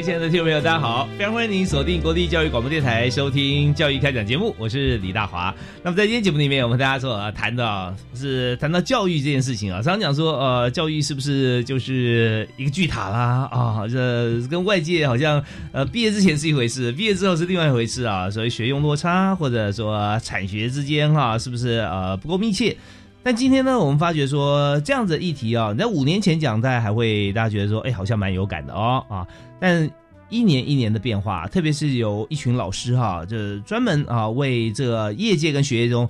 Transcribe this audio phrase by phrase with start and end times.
[0.00, 1.06] 位亲爱的听众朋友，大家好！
[1.18, 5.54] 非常欢迎您锁定国立教育广播电台收听《教育开讲》节目，我是李大华。
[5.82, 13.46] 那么在今天节目里面，我们大家说啊，谈的是谈到教育这件事情啊，常常讲说，呃，教育是不是就是一个巨塔啦？
[13.52, 18.30] 啊，这跟外界好像呃，毕业之前是一回事，毕业之后是另外一回事啊。
[18.30, 22.74] 所以学用落差，或者说产学之间哈，是不是呃不够密切？
[23.22, 29.26] 但今天呢，我们发觉说这样子的议题啊，你在五年前讲，大家还会大家觉得说，哎，好像蛮有感的哦啊。
[29.62, 29.90] 但
[30.30, 36.08] 一年一年的变化，特别是有一群老师哈，就是专门啊为这个业界跟学业中。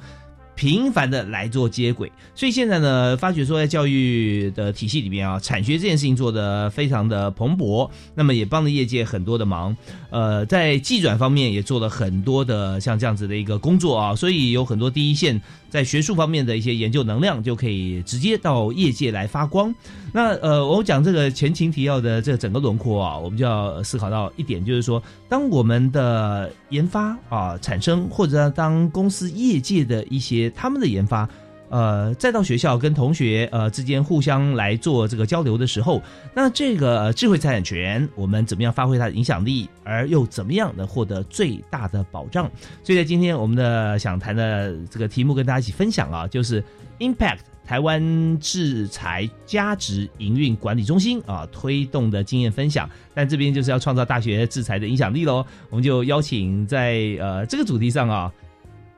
[0.61, 9.75] 频繁的来做接轨，所以现在呢，发觉说在教育的体系里面啊，产学这件事情做得非常的蓬勃，那么也帮了业界很多的忙。
[10.11, 19.75] 呃，在技转方面也做了很多的像这样子的一个工作啊，所以有很多第一线在学术方面的一些研究能量就可以直接到业界来发光。
[20.13, 31.29] 那呃，我讲这个前情提要的这整个轮廓啊，我们就要思考到一点，就是说，当我们的研发啊产生，或者当公司业界的一些他们的研发，
[31.69, 36.03] 呃，再到学校跟同学呃之间互相来做这个交流的时候，
[36.35, 42.51] 那这个智慧财产权，我们怎么样发挥它的影响力，而又怎么样能获得最大的保障？
[42.83, 46.63] 所以在今天我们的想谈的这个题目，跟大家一起分享啊，就是
[46.99, 52.91] Impact 台湾制裁价值营运管理中心啊推动的经验分享。
[53.15, 58.33] 但这边就是要创造大学制裁的影响力喽，我们就邀请在呃这个主题上啊。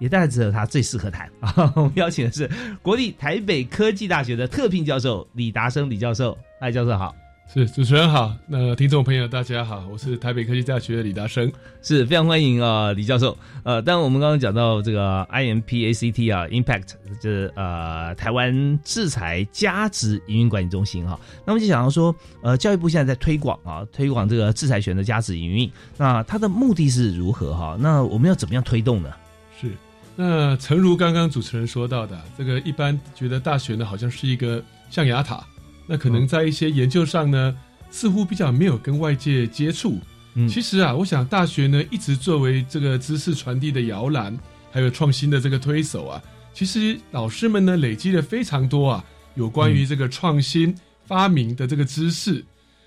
[0.02, 1.72] 也当然只有他最适合谈啊！
[1.76, 2.50] 我们邀请的是
[2.82, 6.36] 国立台北科技大学的特聘教授李达生李教授。
[6.60, 7.14] 嗨，教授好，
[7.54, 8.34] 是主持人好。
[8.48, 11.52] 那听众朋友大家好，我是台北科技大学的李达生，
[11.82, 13.38] 是非常欢迎啊，李教授。
[13.62, 21.16] 呃，但我们刚刚讲到这个 IMPACT 啊，Impact 就是呃台湾制裁价值营运管理中心哈。
[21.46, 27.76] 那么就想到说，呃，教育部现在在推广啊，推广这个制裁权的价值营运，那它的目的是如何哈？
[27.78, 29.08] 那我们要怎么样推动呢？
[30.16, 30.22] 是。
[30.22, 35.44] 那诚如刚刚主持人说到的，这个一般觉得大学呢好像是一个象牙塔，
[35.86, 37.56] 那可能在一些研究上呢，
[37.90, 39.98] 似乎比较没有跟外界接触。
[40.34, 44.38] 嗯，其实啊，我想大学呢一直作为这个知识传递的摇篮，
[44.70, 46.22] 还有创新的这个推手啊，
[46.54, 50.74] 其实老师们呢累积了非常多啊有关于这个创新
[51.06, 52.44] 发明的这个知识。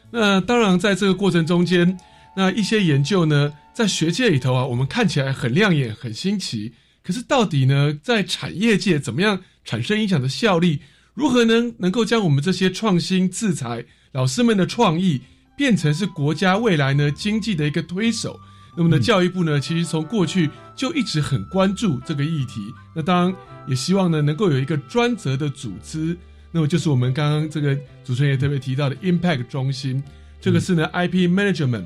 [0.10, 1.98] 那当然在这个过程中间，
[2.36, 6.72] 那一些研究呢在学界里头啊，我们看起来很亮眼、很新奇。
[7.06, 10.80] 可是到底呢，在产业界怎么样产生影响的效力？
[11.14, 15.22] 如何能能够将我们这些创新制裁老师们的创意，
[15.56, 18.40] 变成是国家未来呢经济的一个推手？
[18.76, 22.74] 那么呢，教育部呢，其实从过去就一直很关注这个议题。
[22.96, 23.36] 那当然
[23.68, 26.18] 也希望呢，能够有一个专责的组织。
[26.52, 30.04] 那么就是我们刚刚这个主持人也特别提到的 Impact 中心，
[30.42, 31.86] 这个是呢 IP Management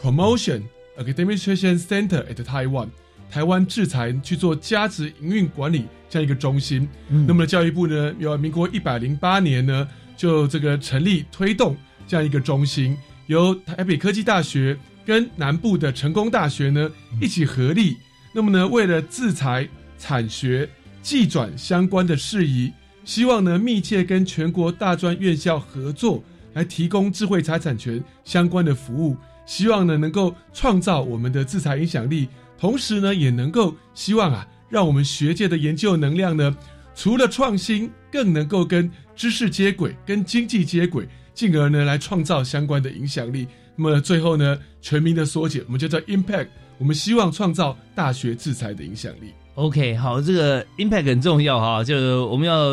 [0.00, 0.62] Promotion
[0.96, 2.88] Administration Center at Taiwan。
[3.30, 11.76] 台湾制裁去做价值营运管理这样一个中心，那么教育部呢，由民国一百零八年呢，就这个成立推动
[12.08, 12.96] 这样一个中心，
[13.28, 16.90] 由台北科技大学跟南部的成功大学呢
[17.20, 17.96] 一起合力，
[18.34, 20.68] 那么呢，为了制裁产学
[21.00, 22.72] 技转相关的事宜，
[23.04, 26.22] 希望呢密切跟全国大专院校合作，
[26.54, 29.16] 来提供智慧财产权相关的服务，
[29.46, 32.28] 希望呢能够创造我们的制裁影响力。
[32.60, 36.54] 同时呢，也能够希望啊，让我们学界的研究能量呢，
[36.94, 43.48] 除了创新，更能够跟知识接轨，跟经济接轨，进而呢来创造相关的影响力。
[43.76, 46.48] 那么最后呢，全民的缩减，我们就叫 impact。
[46.76, 49.32] 我们希望创造大学制裁的影响力。
[49.54, 52.72] OK，好，这个 impact 很重要哈，就是我们要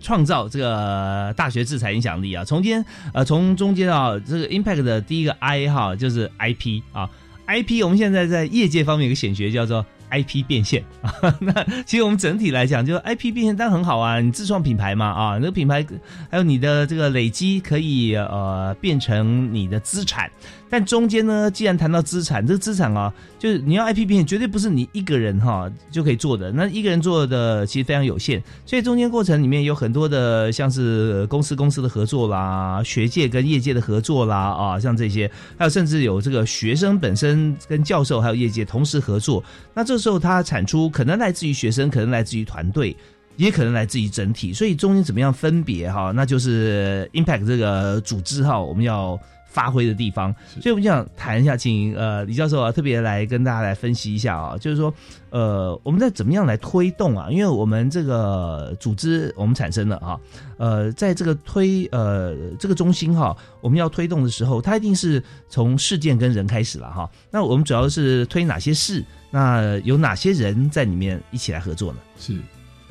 [0.00, 2.44] 创造这个大学制裁影响力啊。
[2.44, 2.84] 从间
[3.14, 7.08] 呃，从中间啊，这个 impact 的第一个 I 哈，就是 IP 啊
[7.48, 11.12] ，IP 我们现在在业界方面有个显学叫做 IP 变现啊。
[11.40, 11.52] 那
[11.84, 15.84] 其实我们整体来讲，就是 IP 变现当然很好啊，你自创品牌嘛啊，那个品牌
[16.30, 20.30] 还有你的这个累积可以呃变成你的资产。
[20.70, 26.52] 但中间呢，既然谈到资产，这个资产啊，就是你要 IP 变现，绝对不是你一个人哈就可以做的。
[26.52, 39.42] 那一个人做的其实非常有限，所以中间过程里面有很多的，像是公司公司的合作啦，学界跟业界的合作啦，啊，像这些，还有甚至有这个学生本身跟教授还有业界同时合作。
[39.74, 42.96] 那这时候它产出可能来自于学生，可能来自于团队。
[43.36, 49.16] 也可能来自于整体，所以中间怎么样分别哈，那就是 impact 这个组织哈，我们要
[49.48, 50.32] 发挥的地方。
[50.60, 54.94] 所以我们想谈一下，请呃李教授啊特别来跟大家来分析一下啊，就是说
[55.30, 57.28] 呃我们在怎么样来推动啊？
[57.30, 60.20] 因为我们这个组织我们产生了啊，
[60.58, 67.10] 呃在这个推呃这个中心哈，我们要推动的时候，它一定是从事件跟人开始了哈。
[67.30, 69.04] 那我们主要是推哪些事？
[69.30, 71.98] 那有哪些人在里面一起来合作呢？
[72.18, 72.36] 是。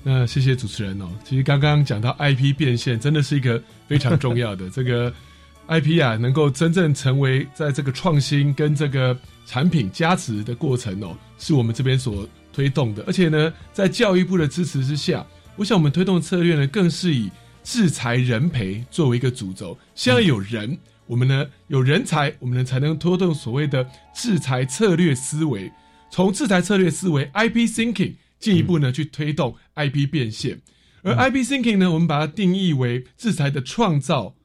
[0.03, 1.09] 那谢谢主持人哦。
[1.25, 5.11] 其实刚刚讲到 IP 变现，真的是一个非常重要的 这个
[5.67, 13.03] IP 啊，能够真正成为在这个创新跟这个产品加持的过程哦，是我们这边所推动的。
[13.05, 15.25] 而且呢，在教育部的支持之下，
[15.55, 17.29] 我想我们推动策略呢，更是以
[17.63, 19.77] 制裁人培作为一个主轴。
[19.95, 25.71] 先要有人，我们呢有人才，我们呢才能推动所谓的制裁策略思维。
[26.09, 28.13] 从制裁策略思维 IP thinking。
[28.39, 30.61] 进一步呢，去推动 IP 变现，
[31.01, 34.35] 而 IP thinking 呢，我们把它定义为制裁的创造、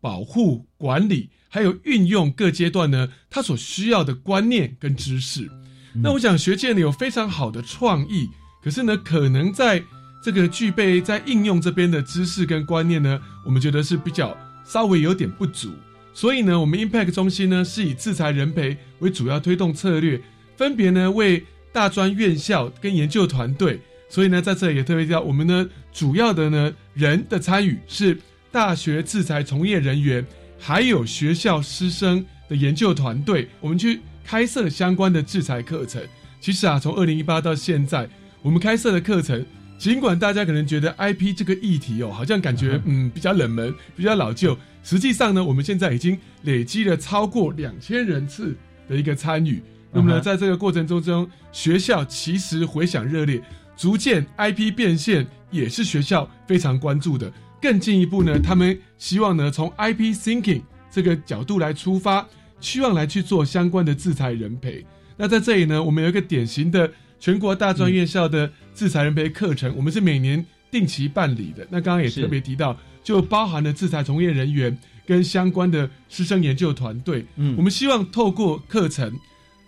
[0.00, 5.50] 保护、管理，还有运用各阶段呢，它所需要的观念跟知识。
[5.94, 8.28] 那我想学界呢有非常好的创意，
[8.62, 9.82] 可是呢，可能在
[10.22, 15.70] 这个具备在应用这边的知识跟观念呢，我们觉得是比较稍微有点不足。
[16.14, 20.20] 所以呢，我们 Impact 中心呢是以制裁人培为主要推动策略，
[20.56, 21.44] 分别呢为。
[21.72, 28.18] 大专院校跟研究团队，所以呢，在这里也特别提到，我们呢主要的呢人的参与是
[28.52, 30.24] 大学制裁从业人员，
[30.58, 36.02] 还有学校师生的研究团队，我们去开设相关的制裁课程。
[36.40, 38.08] 其实啊，从二零一八到现在，
[38.42, 39.44] 我们开设的课程，
[39.78, 48.56] 尽管大家可能觉得 IP 这个议题哦，好像感觉嗯比较冷门、比较老旧，实际上呢，我们现在已经累积了超过两千人次
[48.88, 49.62] 的一个参与。
[49.92, 53.40] 那么呢，在这个过程中中，学校其实回响热烈，
[53.76, 57.32] 逐渐 IP 变现也是学校非常关注的。
[57.60, 62.26] 更进一步呢，他们希望呢从 IP thinking 这个角度来出发，
[62.60, 64.84] 希望来去做相关的制裁人培。
[65.16, 71.66] 那在这里呢，我们有一个典型的全国大专院校的制裁人培课程，我们是每年定期办理的。
[71.70, 74.76] 那刚刚也特别提到，就包含了制裁从业人员
[75.06, 77.26] 跟相关的师生研究团队。
[77.36, 79.12] 嗯，我们希望透过课程。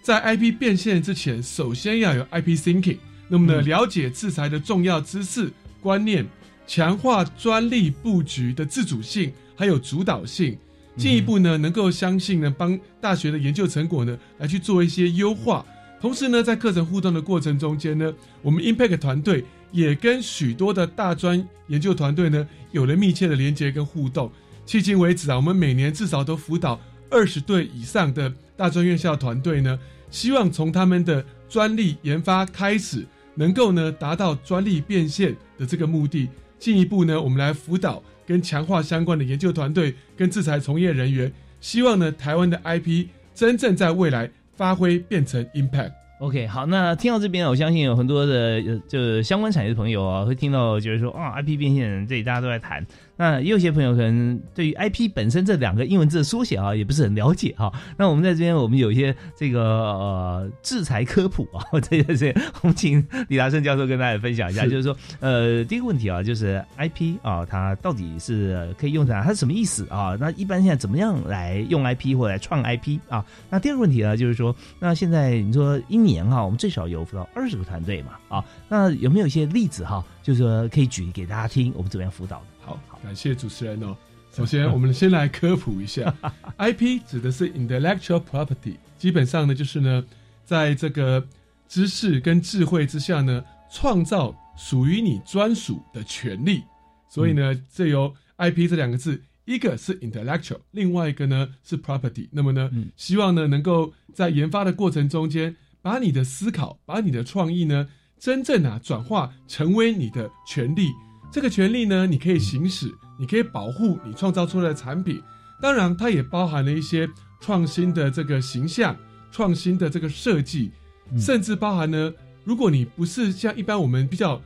[0.02, 2.96] 在 IP 变现之前，首先要有 IP thinking。
[3.28, 5.48] 那么呢，了解制裁的重要知识
[5.80, 6.26] 观念，
[6.66, 10.56] 强化专利布局的自主性还有主导性，
[10.96, 15.64] 进一步呢，能够相信呢，帮大学的研究成果呢，来去做一些优化。
[16.00, 18.12] 同时呢，在课程互动的过程中间呢，
[18.42, 24.30] 我们 Impact 团队也跟许多的大专研究团队呢，有了密切的连接跟互动。
[24.66, 26.80] 迄今为止啊，我们每年至少都辅导
[27.10, 29.78] 二十对以上的大专院校团队呢。
[30.10, 36.28] 希望从他们的专利研发开始，能够呢达到专利变现的这个目的。
[36.62, 45.90] 进一步呢，我们来辅导跟强化相关的研究团队跟制裁从业人员，希望呢台湾的 IP 真正在未来发挥变成 impact。
[46.20, 52.86] OK，好，那听到这边，我相信有很多的就相关产业的朋友啊，会听到就是说啊，IP 变现，这里大家都在谈。
[53.16, 57.72] 那也有些朋友可能对于 IP 本身这两个英文字的缩写啊，也不是很了解哈。
[57.96, 70.16] 那我们在这边，我们有一些这个呃制裁科普啊， 这些这些，我们请李达胜教授跟大家分享一下，就是说呃第一个问题啊，就是 IP 啊，它到底是可以用在它是什么意思啊？
[70.18, 73.24] 那一般现在怎么样来用 IP 或来创 IP 啊？
[73.50, 78.44] 那第二个问题呢，就是说那现在你说一年哈，我们最少有辅导二十个团队嘛啊？
[78.68, 80.04] 那有没有一些例子哈？
[80.22, 82.46] 就是说可以举给大家听，我们怎么样辅导的？
[82.64, 83.96] 好，感谢主持人哦。
[84.32, 86.14] 首先，我们先来科普一下，
[86.58, 90.04] IP 指的是 intellectual property，基本上呢就是呢，
[90.44, 91.26] 在这个
[91.68, 96.62] 知识跟智慧之下呢，创造属于你专属的权利。
[97.08, 102.28] 所以呢，这由 IP 这两个字，一个是 intellectual，另外一个呢是 property。
[102.30, 107.88] 那么呢，希望呢能够在研发的过程中间，把你的思考，把你的创意呢。
[108.18, 110.92] 真正啊转化成为你的权利。
[111.32, 115.22] 这个权利呢，你可以行使，你可以保护你创造出来的产品。
[115.62, 117.08] 当然，它也包含了一些
[117.40, 118.94] 创新的这个形象、
[119.30, 120.70] 创新的这个设计，
[121.18, 122.12] 甚至包含呢，
[122.44, 124.38] 如果你不是像一般我们比较，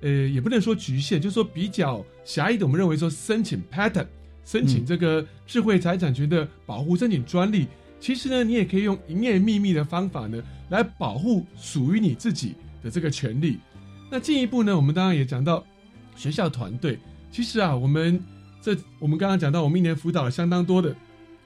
[0.00, 4.08] 呃，也不能说局限，就是说比较狭义的，我们认为说申请 patent，
[4.44, 7.68] 申请这个智慧财产权的保护，申请专利。
[8.00, 13.58] 其实呢，你也可以用营业秘密的方法呢，来保护属于你自己的这个权利。
[14.10, 15.64] 那进一步呢，我们当然也讲到
[16.14, 16.98] 学校团队。
[17.30, 18.22] 其实啊，我们
[18.60, 20.94] 这我们刚刚讲到，我们一年辅导了相当多的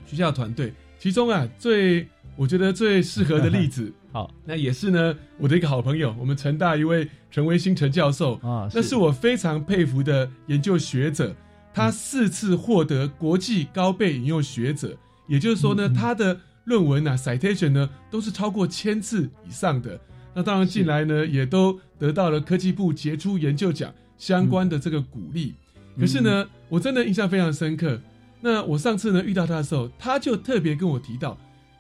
[0.07, 2.07] 学校团队，其中啊，最
[2.37, 8.35] 我觉得最适合的例子， 好，那也是呢，我的一个好朋友，我们成大一位陈维新陈教授。
[8.43, 11.35] 啊，那是我非常佩服的研究学者，
[11.73, 14.97] 他四次获得国际高倍引用学者。
[15.29, 19.99] 也就是说呢，他的论文呢，citation 呢，都是超过千次以上的。
[20.35, 25.55] 那当然进来呢，也都得到了科技部杰出研究奖相关的这个鼓励。
[25.99, 28.01] 可是呢，我真的印象非常深刻。
[28.41, 31.39] 那我上次呢遇到他的时候，他就特别跟我提到，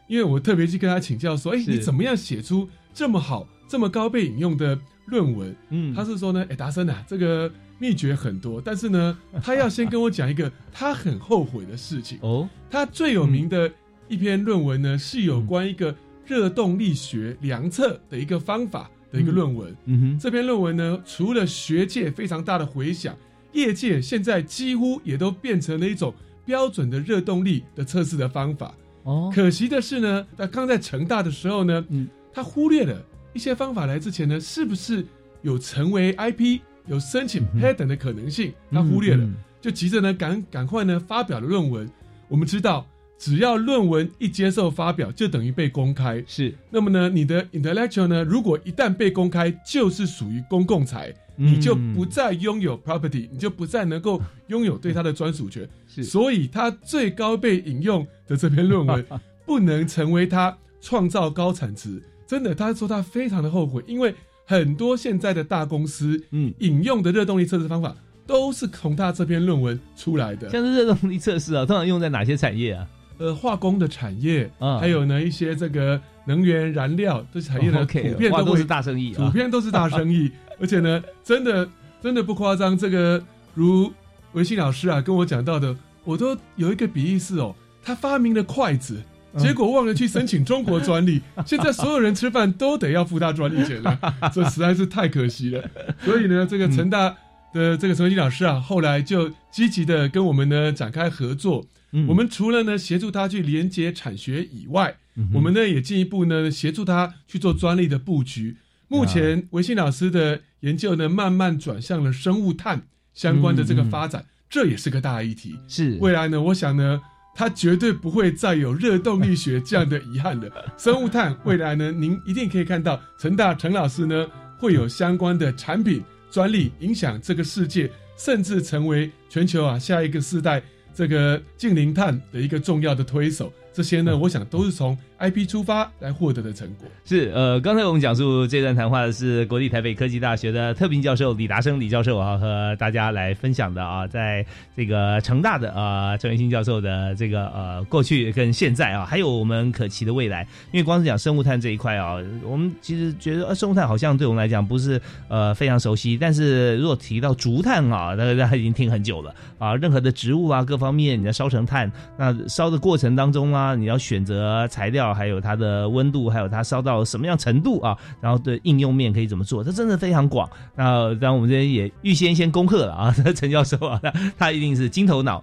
[0.08, 5.54] 因为我特别去跟他请教说，哎，你怎么样写出这么好、这么高被引用的论文？
[5.70, 7.50] 嗯，他是说呢，哎，达森啊，这个。
[7.78, 12.48] 秘诀很多，但是呢， 他要先跟我讲一个他很后悔的事情哦。
[12.70, 13.70] 他最有名的
[14.08, 19.74] 一篇论文呢，是有关一个热动力学量测的一个方法的一个论文。
[19.86, 23.16] 嗯哼，这篇论文呢，除了学界非常大的回响，
[23.52, 28.74] 业界现在几乎也都变成了一种标准的热动力的测试的方法。
[29.04, 35.04] 哦，可惜的是呢，他刚在成大的时候呢，嗯，他忽略了一些方法来之前呢，是不是
[35.42, 36.60] 有成为 IP？
[36.88, 39.28] 有申请 patent 的可能性，他忽略了，
[39.60, 41.90] 就急着呢赶赶快呢发表了论文。
[42.28, 42.86] 我们知道，
[43.18, 46.22] 只要论文一接受发表，就等于被公开。
[46.26, 55.68] 是，那么呢，你的 intellectual 呢，如果一旦被公开，就是属于公共财，你就不再拥有 property，你就不再能够拥有对它的专属权。
[55.88, 59.04] 是，所以他最高被引用的这篇论文，
[59.44, 62.02] 不能成为他创造高产值。
[62.26, 64.14] 真的，他说他非常的后悔，因为。
[64.48, 67.96] 很多现在的大公司，嗯，引用的热动力测试方法
[68.28, 70.48] 都是从他这篇论文出来的。
[70.50, 72.86] 像是热动力测试啊，通常用在哪些产业啊？
[73.18, 80.30] 呃，化工的产业，啊，还有呢一些这个能源燃料这些产业呢，普遍都是大生意，普遍都是大生意。
[80.60, 81.68] 而且呢，真的
[82.02, 83.22] 真的不夸张，这个
[83.54, 83.92] 如
[84.32, 89.02] 维新老师啊跟我讲到的，我都有一个比喻是哦，他发明了筷子。
[89.38, 93.98] 结果忘了去申请中国专利， 现在所有人吃饭都得要付他专利钱了，
[94.32, 95.62] 这实在是太可惜了。
[96.00, 97.14] 所以呢，这个成大
[97.52, 101.66] 的这个陈文老师啊，后来就积极的跟我们呢展开合作。
[102.08, 104.96] 我们除了呢协助他去连接产学以外，
[105.34, 108.56] 我们呢也进一步呢协助他去做专利的布局。
[108.88, 115.58] 目前维信老师的研究呢，慢慢转向了生物碳相关的这个发展，这也是个大议题。
[115.68, 117.00] 是未来呢，我想呢。
[117.38, 120.50] 它绝对不会再有热动力学这样的遗憾了。
[120.78, 124.26] 生物碳未来呢，您一定可以看到陈大陈老师呢
[124.58, 130.62] 会有相关的产品专利，影响这个世界，甚至成为全球啊下一个世代
[130.96, 133.52] 这个近零碳的一个重要的推手。
[133.70, 136.86] 这些呢，我想都是从 IP 出发来获得的成果。
[137.04, 144.44] 是，呃，刚才我们讲述这段谈话的是国立台北科技大学的特聘教授李达生李教授啊，和大家来分享的啊，在
[144.76, 150.46] 这个成大的啊陈元新教授的这个呃过去跟现在啊，还有我们可期的未来。
[150.72, 159.76] 因为光是讲生物碳这一块啊，我们其实觉得生物碳好像对我们来讲不是呃非常熟悉，但是如果提到竹炭啊，那大家已经听很久了啊。
[159.76, 163.74] 任何的植物啊，各方面你要烧成碳，那烧的过程当中啊。
[163.76, 167.96] 你要选择材料，还有它的温度，还有它烧到什么样程度啊？
[168.20, 169.62] 然后的应用面可以怎么做？
[169.64, 170.48] 它真的非常广。
[170.74, 173.14] 那当然，我们这边也预先先攻克了啊。
[173.34, 174.00] 陈教授啊，
[174.38, 175.42] 他一定是金头脑。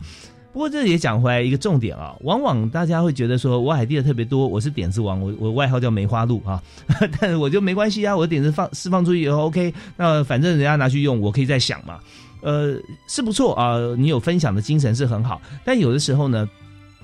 [0.52, 6.62] 不过这也讲回来一个重点啊，往往大家会觉得说我海地的特别多，我是点子王，我我外号叫梅花鹿啊。
[7.20, 12.00] 但是我就没关系啊，我的点子放释放出去以后，OK，那反正人家拿去用，我可以再想嘛。
[12.42, 12.76] 呃，
[13.08, 15.42] 是不错啊，你有分享的精神是很好。
[15.66, 16.48] 但有的时候呢。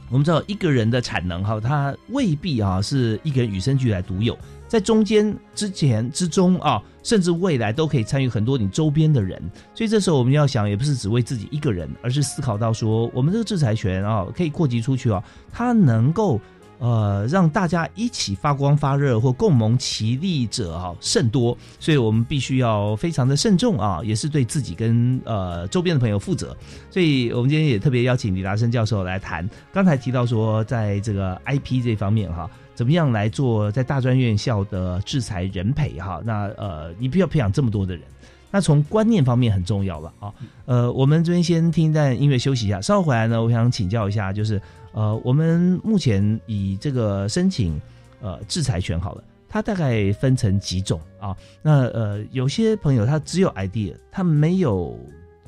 [0.10, 4.38] 我们知道一个人的产能哈，他未必啊是一个人与生俱来独有，
[4.68, 9.42] 在中间、之前、之中啊，甚至未来都可以参与很多你周边的人。
[9.76, 16.40] 所以这时候我们要想，也不是只为自己一个人，而是思考到说，我们这个制裁权啊，可以扩及出去啊，它能够。
[16.80, 26.56] 呃，让大家一起发光发热或共谋其利者啊甚多，所以我们必须要非常的慎重啊，也是对自己跟呃周边的朋友负责。
[26.90, 29.48] 所以我们今天也特别邀请李达生教授来谈。
[29.72, 32.50] 刚才提到说，在这个 IP 这方面哈。
[32.76, 36.22] 怎么样来做在大专院校的制裁人培哈？
[36.24, 38.06] 那呃，你必要培养这么多的人，
[38.50, 40.34] 那从观念方面很重要了啊。
[40.66, 47.80] 呃，我们这边先听一段音乐休息一下，稍后回来呢，我想请教一下，就是呃，我们目前以这个申请
[48.22, 51.36] 呃制裁权好了，它大概分成几种啊？
[51.62, 55.00] 那呃，有些朋友他只有 idea，他没有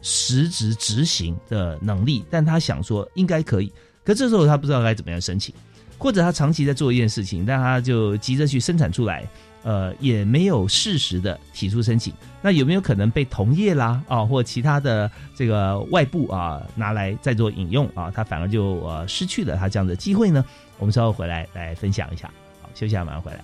[0.02, 3.72] 实质执行的能力，但他想说应该可以，
[4.04, 5.54] 可这时候他不知道该怎么样申请。
[5.98, 9.24] 或者他长期在做一件事情，但他就急着去生产出来，
[9.64, 20.44] 呃，也没有适时的提出申请，那有没有可能被同业啦啊，或其他的这个外部啊拿来再做引用啊，他反而就呃失去了他这样的机会呢？
[20.78, 23.40] 我们稍后回来来分享一下，好，休息下马上回来。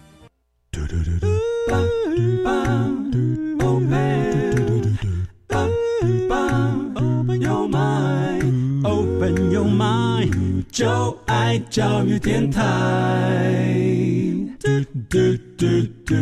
[10.69, 12.61] 就爱教育电台。
[16.07, 16.15] 非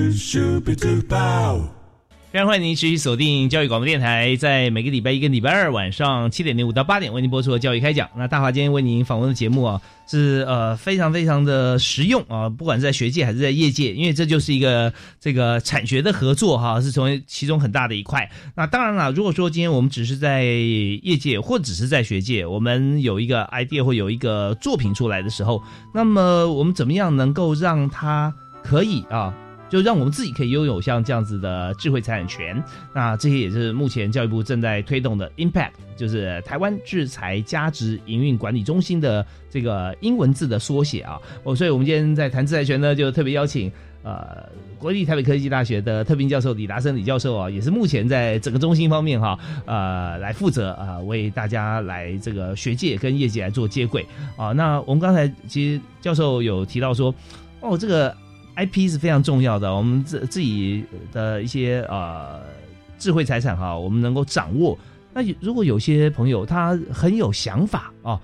[2.40, 8.10] 常欢迎您持续锁定教育广播电台，在每个礼拜一跟礼拜二晚上七点零五到八点为您播出的教育开讲。
[8.18, 18.28] 那大华今天为您访问的节目啊，是呃非常非常的实用啊，不管是在学界还是在业界，因为这就是一个这个产学的合作哈，是成为其中很大的一块。
[18.56, 25.62] 那当然了，如果说今天我们只是在业界或只是在学界，我们有一个 idea 或有一个作品出来的时候，
[25.94, 29.32] 那么我们怎么样能够让它可以啊？
[29.70, 41.20] 就让我们自己可以拥有像这样子的智慧财产权，那这些也是目前教育部正在推动的 Impact，就是台湾制裁价值营运管理中心的这个英文字的缩写啊。
[41.44, 43.72] 哦，所以我们今天在谈制裁权呢，就特别邀请
[44.04, 54.06] 呃国立台北科技大学的特聘教授李达生李教授啊，也是目前在整个中心方面哈呃来负责啊，为大家来这个学界跟业界来做接轨
[54.38, 54.52] 啊。
[54.52, 57.14] 那我们刚才其实教授有提到说，
[57.62, 58.16] 哦这个。
[58.56, 62.42] I P 是非常重要的，我们自自己的一些呃
[62.98, 64.78] 智慧财产哈，我们能够掌握。
[65.14, 68.20] 那如果有些朋友他很有想法啊，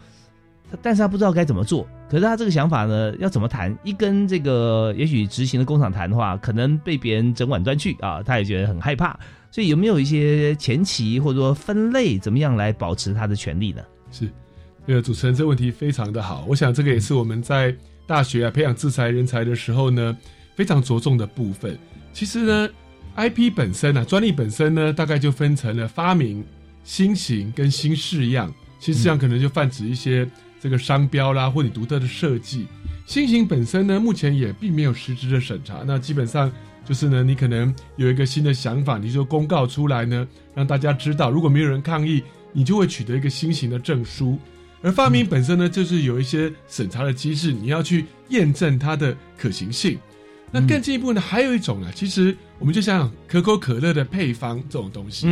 [0.81, 3.77] 但是他不知道该怎么做，可是他这个想法呢，要怎么谈？
[3.83, 9.20] 一跟这个也许执行的工厂谈的话，可能被别人整碗端去啊，他也觉得很害怕。
[9.51, 13.81] 所以有没有一些前期或者说分类，怎么样来保持他的权利呢？
[14.11, 14.29] 是，
[14.87, 17.75] 这个主持人这问题非常的好，我想这个也是我们在。
[18.05, 20.18] 大学啊，培养制裁人才的时候呢，
[20.55, 21.77] 非常着重的部分。
[22.14, 22.70] 其实呢
[23.16, 26.44] ，IP 本身啊，专利本身呢，大概就分成了发明、
[26.83, 28.53] 新型跟新式样。
[28.79, 30.27] 新式样可能就泛指一些
[30.59, 32.66] 这个商标啦，或你独特的设计。
[33.05, 35.83] 新型本身呢，目前也并没有实质的审查。
[35.85, 36.51] 那基本上
[36.83, 41.29] 就是呢，你可能有一个新的想法，你就公告出来呢，让大家知道。
[41.29, 44.37] 如果没有人抗议，你就会取得一个新型的证书。
[44.81, 49.98] 而发明本身呢，就是有一些审查的机制，你要去验证它的可行性。
[50.53, 55.27] 那更进一步呢，还有一种呢，其实我们就像可口可乐的配方这种东西，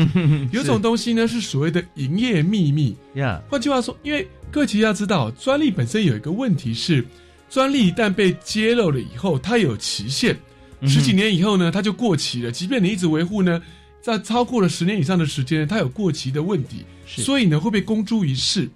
[0.54, 2.96] 有种东西呢是所谓的营业秘密。
[3.16, 7.06] 呀，换句话说，因为各位其实要知道，专利本身有一个问题是，
[7.50, 10.38] 专利一旦被揭露了以后，它有期限，
[10.84, 12.52] 十几年以后呢，它就过期了。
[12.52, 13.62] 即便你一直维护呢，
[14.02, 18.70] 在超过了十年以上的时间，它有过期的问题，所以呢会被公诸于世。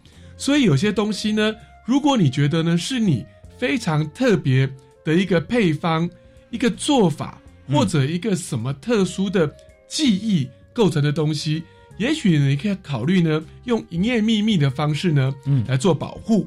[0.43, 3.25] 所以有些东西呢，如果你觉得呢是你
[3.57, 4.69] 非常特别
[5.05, 6.09] 的一个配方、
[6.49, 9.49] 一个做法，或者一个什么特殊的
[9.87, 11.63] 记忆构成的东西，
[11.97, 16.45] 也许你可以考虑呢用营业秘密的方式呢，嗯，来做保护。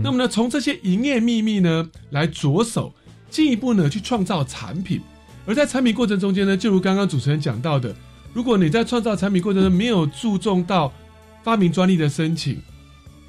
[0.00, 2.94] 那么呢，从这些营业秘密呢来着手，
[3.28, 5.00] 进一步呢去创造产品。
[5.46, 7.92] 而在产品过程中间呢，就如刚刚主持人讲到的，
[8.32, 10.92] 如果你在创造产品过程中没有注重到
[11.42, 12.62] 发明专利的申请。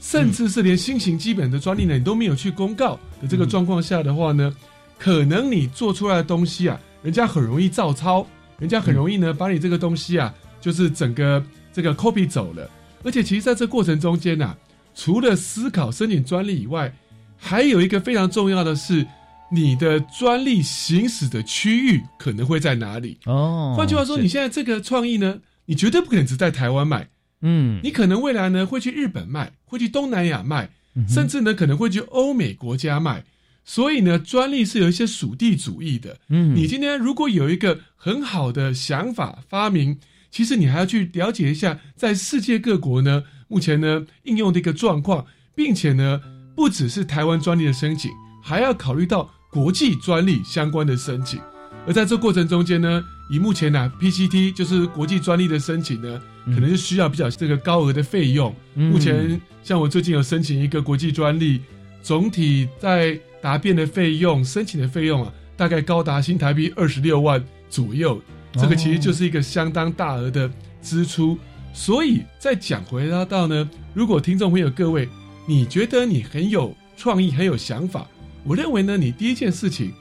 [0.03, 4.53] 甚至是连新型基本的专利呢，你都没有去公告的这个状况下的话呢，
[4.99, 8.27] 可能你做出来的东西啊，人家很容易照抄，
[8.59, 12.69] 人家很容易呢把你这个东西啊，就是整个这个 copy 走了。
[13.01, 14.55] 而且其实在这过程中间呢，
[14.93, 16.93] 除了思考申请专利以外，
[17.37, 19.07] 还有一个非常重要的是，
[19.49, 23.17] 你的专利行使的区域可能会在哪里？
[23.25, 27.07] 哦，换句话说，你现在这个创意呢，你绝对不可能只在台湾卖。
[27.43, 30.71] 嗯，你可能未来呢会去日本卖，会去东南亚卖，
[31.07, 33.23] 甚至呢可能会去欧美国家卖。
[33.65, 36.17] 所以呢，专利是有一些属地主义的。
[36.29, 39.99] 嗯，你今天如果有一个很好的想法发明，
[40.31, 45.25] 其实你还要去了解一下在世界各国呢目前呢应用的一个状况，
[45.55, 46.19] 并且呢
[46.55, 48.11] 不只是台湾专利的申请，
[48.43, 51.39] 还要考虑到国际专利相关的申请。
[51.85, 56.21] 而在这过程中间呢，以目前呢 PCT 就是国际专利的申请呢。
[56.45, 58.53] 可能是需要比较这个高额的费用。
[58.73, 61.61] 目前像我最近有申请一个国际专利，
[62.01, 68.21] 总体在答辩的费用、申请的费用啊，大概高达新台币二十六万左右。
[68.51, 71.37] 这个其实就是一个相当大额的支出。
[71.73, 75.07] 所以再讲回到到呢，如果听众朋友各位，
[75.47, 78.05] 你觉得你很有创意、很有想法，
[78.43, 79.93] 我认为呢，你第一件事情，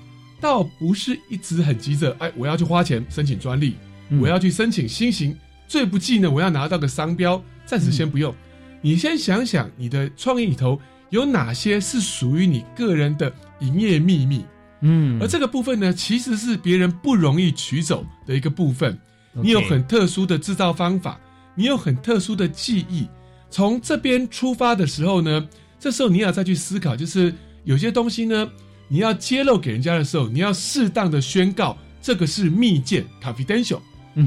[0.43, 3.77] 倒不是一直很急着，哎，我要去花钱申请专利，
[4.21, 5.35] 我要去申请新型，
[5.69, 8.35] 最不济呢，我要拿到个商标，暂时先不用。
[8.81, 14.45] 你先想想，你的创意里头有哪些是属于你个人的营业秘密？
[14.81, 18.99] 嗯，而这个部分呢，其实是别人不容易取走的一个部分。
[19.31, 21.21] 你有很特殊的制造方法，
[21.55, 23.07] 你有很特殊的技艺。
[23.49, 28.51] 从这边出发的时候呢，这时候你要再去思考，就是有些东西呢，
[28.89, 33.81] 你要揭露给人家的时候，你要适当的宣告这个是密件 （confidential）。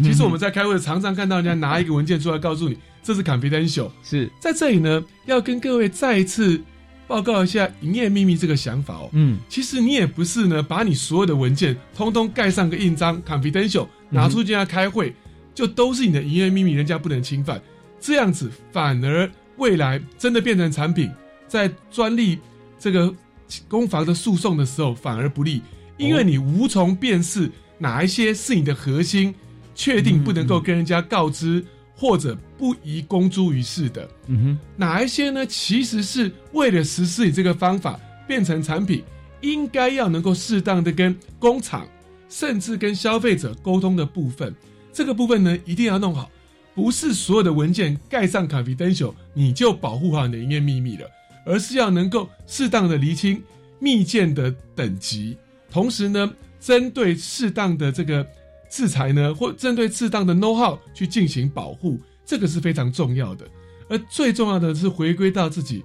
[0.04, 2.78] 其实我们在开会常常看到人家拿一个文件出来告诉你。
[3.04, 6.60] 这是 confidential，是在这里呢，要跟各位再一次
[7.08, 9.10] 报告一下营业秘密这个想法哦。
[9.12, 15.14] 嗯，其实你也不是呢，把你所有的文件通通盖上个印章 confidential，拿出去要开会，
[15.54, 17.62] 就都是你的营业秘密，人家不能侵犯。
[18.00, 21.12] 这样子反而未来真的变成产品，
[21.48, 22.40] 在专利
[22.80, 23.14] 这个
[23.68, 25.62] 攻防的诉讼的时候反而不利，
[25.98, 29.34] 因为你无从辨识哪一些是你的核心，
[29.74, 31.64] 确定不能够跟人家告知。
[31.98, 35.46] 或者不宜公诸于世的，嗯哼，哪一些呢？
[35.46, 39.02] 其实是为了实施你这个方法变成产品，
[39.40, 41.88] 应该要能够适当的跟工厂，
[42.28, 44.54] 甚至跟消费者沟通的部分，
[44.92, 46.30] 这个部分呢一定要弄好。
[46.74, 51.10] 不是所有的文件盖上 confidential，你就保护好你的营业秘密了，
[51.46, 53.42] 而是要能够适当的厘清
[53.80, 55.38] 密件的等级，
[55.72, 58.26] 同时呢，针对适当的这个。
[58.68, 63.46] 制裁呢，或针对适当的 know how 去进行保护，这个是非常重要的。
[63.88, 65.82] 而最重要的是回归到自己。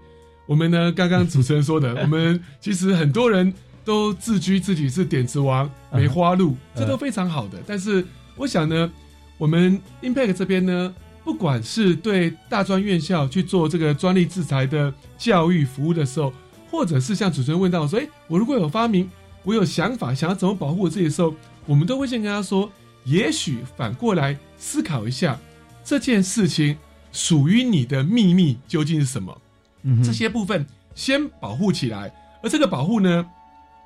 [0.47, 3.53] 我们呢，刚刚主持人说的， 我们其实很多人
[3.85, 7.59] 都自居自己是点子王、梅花鹿，这都非常好的。
[7.65, 8.91] 但是我想呢，
[9.39, 10.93] 我们 Impact 这边呢，
[11.25, 16.33] 不管是对大专院校去做这个专利制裁的教育服务的时候，
[16.71, 19.09] 或者是像主持人问到说，诶，我如果有发明，
[19.43, 21.35] 我有想法，想要怎么保护我自己的时候，
[21.67, 22.71] 我们都会先跟他说。
[23.05, 25.41] 也许反过来思考一下，
[25.83, 26.77] 这件事情
[27.13, 29.41] 属于你的秘密究竟是什么？
[29.85, 33.25] 嗯，这些部分先保护起来，而这个保护呢，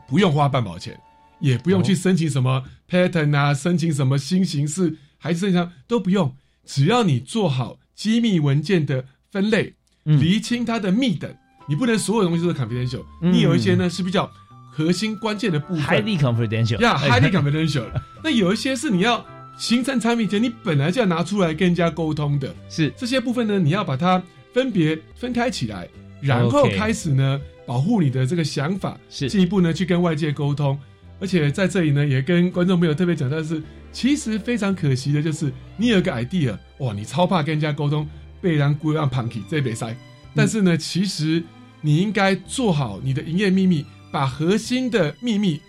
[0.08, 1.00] 不用花半毛钱，
[1.38, 9.74] 也不用去申请什么 patent 啊，申请什么新形式，还是上都不用，只要你做好机密文件的分类，
[10.04, 11.34] 厘清它的密等，
[11.68, 14.30] 你不能所有东西都是 confidential，你有一些呢是比较。
[14.76, 17.84] 核心关键的部分，highly confidential，呀，highly confidential。
[18.24, 19.24] 那有一些是你要
[19.56, 24.20] 形成产品前，你本来就要拿出来跟人家沟通的，是这些部分呢，你要把它
[24.52, 25.88] 分别分开起来，
[26.20, 30.76] 然后开始呢保护你的这个想法，是进一步呢去跟外界沟通。
[31.20, 33.62] 而且在这里呢，也跟观众朋友特别讲的是，
[33.94, 38.06] 其实非常可惜的就是，你有个 idea，哇，你超怕跟人家沟通，
[38.42, 39.96] 被人故意让 punky 这被塞。
[40.34, 41.42] 但是呢，其实
[41.80, 43.86] 你应该做好你的营业秘密。
[44.12, 45.60] 把核心的秘密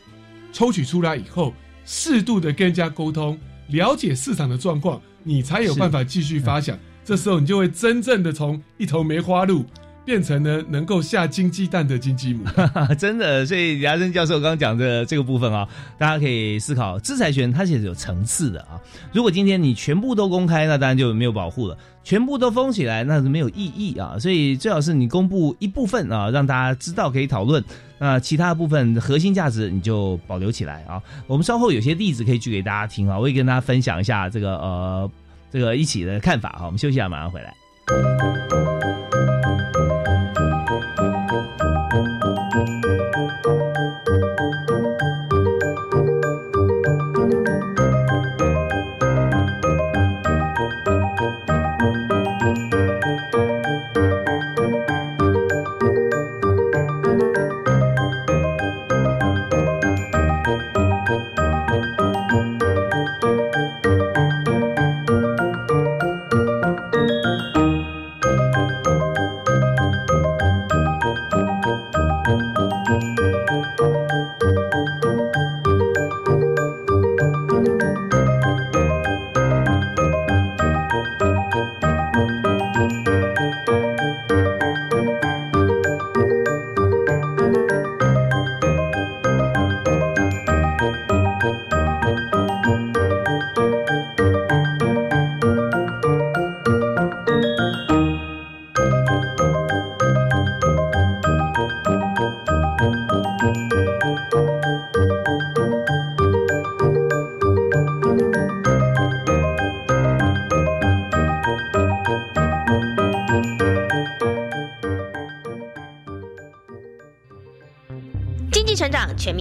[0.53, 1.51] 抽取出来以后，
[1.83, 3.35] 适度的跟人家沟通，
[3.69, 6.77] 了解市场的状况，你才有办法继续发想。
[7.03, 9.65] 这时候你就会真正的从一头梅花鹿。
[10.05, 12.45] 变成呢能够下金鸡蛋的金鸡母，
[12.97, 13.43] 真的。
[13.45, 18.79] 所以李嘉生教授刚刚讲的这个部分啊，大家可以思考，制裁权它其实有层次的啊。
[19.11, 24.15] 如果今天你全部都公开，那当然就没有保护了；全部都封起来，那是没有意义啊。
[24.19, 27.63] 所以最好是你公布一部分啊，让大家知道可以讨论。
[27.97, 31.01] 那其他部分核心价值你就保留起来啊。
[31.27, 35.11] 我们稍后有些例子可以举给大家听啊，我也跟大家分享一下这个呃
[35.51, 36.65] 这个一起的看法哈。
[36.65, 38.74] 我们休息一下，马上回来。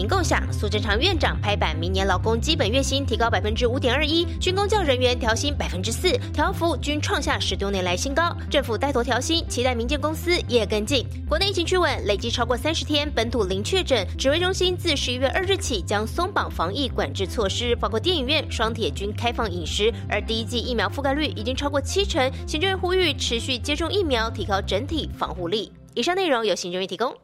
[0.04, 0.38] 民共享。
[0.52, 8.36] 苏贞昌院长拍板，明年劳工基本月薪提高百分之五点二一，军工教人员调薪百分之四，调幅均创下十多年来新高。
[8.50, 11.06] 政府带头调薪，期待民间公司也跟进。
[11.26, 14.06] 国内疫情趋稳，累计超过三十天本土零确诊。
[14.18, 19.90] 指挥中心自十一月二日起将松绑防疫管制措施，包括电影院、双铁均开放饮食。
[20.06, 22.30] 而第一剂疫苗覆盖率已经超过七成。
[22.46, 25.72] 行政院呼吁持续接种疫苗，提高整体防护力。
[25.94, 27.23] 以上内容由行政院提供。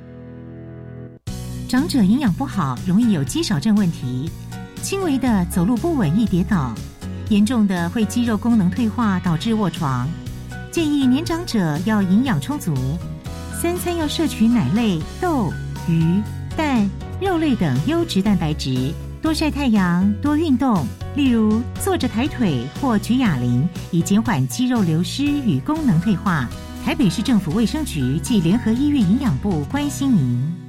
[1.71, 4.29] 长者营养不好，容易有肌少症问题，
[4.81, 6.75] 轻微的走路不稳易跌倒，
[7.29, 10.05] 严重的会肌肉功能退化导致卧床。
[10.69, 12.75] 建议年长者要营养充足，
[13.57, 15.53] 三餐要摄取奶类、豆、
[15.87, 16.21] 鱼、
[16.57, 16.89] 蛋、
[17.21, 26.49] 肉类等优质蛋白质，多晒太阳，多运动，例如坐着抬腿或举哑铃，以减缓肌肉流失与功能退化。
[26.83, 30.60] 台北市政府卫生局暨联合医院营养部关心您。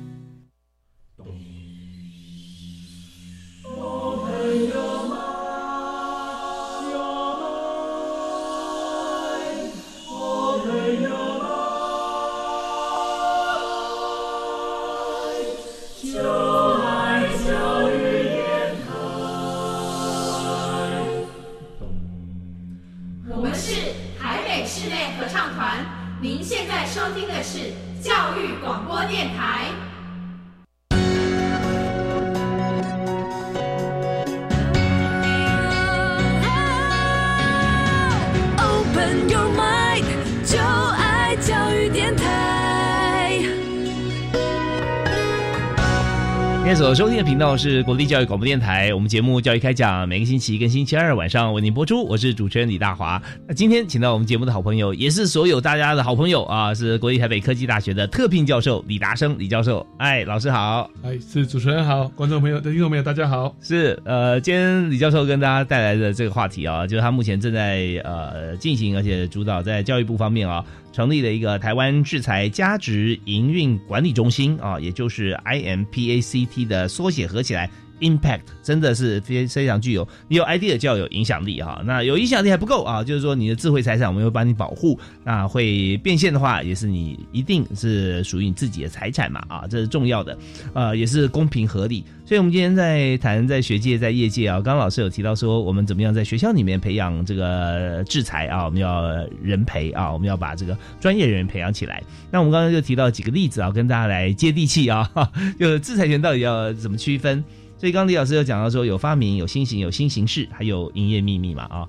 [47.33, 52.05] 频道是国立教育广播电台，我们节目教育开讲，每个星期一跟星期二晚上为您播出。
[52.05, 53.21] 我是主持人李大华。
[53.49, 59.87] 那今天请到我们节目的好朋友，也是所有大家的好朋友啊，是国立台北科技大学的特聘教授李达生李教授。
[59.97, 60.91] 哎，老师好！
[61.03, 63.57] 哎，是主持人好，观众朋友、听众朋友大家好。
[63.63, 70.63] 是呃，今天李教授跟大家带来的这个话题啊，就是他目前正在呃进行，而且主导在教育部方面啊。
[70.93, 77.71] 成立了一个台湾制裁价值营运管理中心啊，也就是 IMPACT 的缩写，合起来。
[78.03, 81.81] Impact 真的是非非常具有，你有 idea 就要有影响力哈。
[81.87, 90.37] 那有影响力还不够啊，就是说你的智慧财产我们会帮你保护，那会变现的话也是你一定是属于你自己的财产嘛啊，这是重要的，
[90.75, 92.05] 呃，也是公平合理。
[92.25, 99.03] 所以我们今天在谈在学界在业界啊，刚刚老师有提到说我们怎么样在学校里面培养这个制裁啊，我们要
[99.43, 102.03] 人培啊，我们要把这个专业人员培养起来。
[102.31, 105.09] 那我们刚刚就提到几个例子啊，跟大家来接地气啊，
[105.59, 107.45] 就是制裁权到底要怎么区分？
[107.83, 111.85] 所以刚李老师有讲到说，有发明、有新型、有新形式，还有营业秘密嘛啊，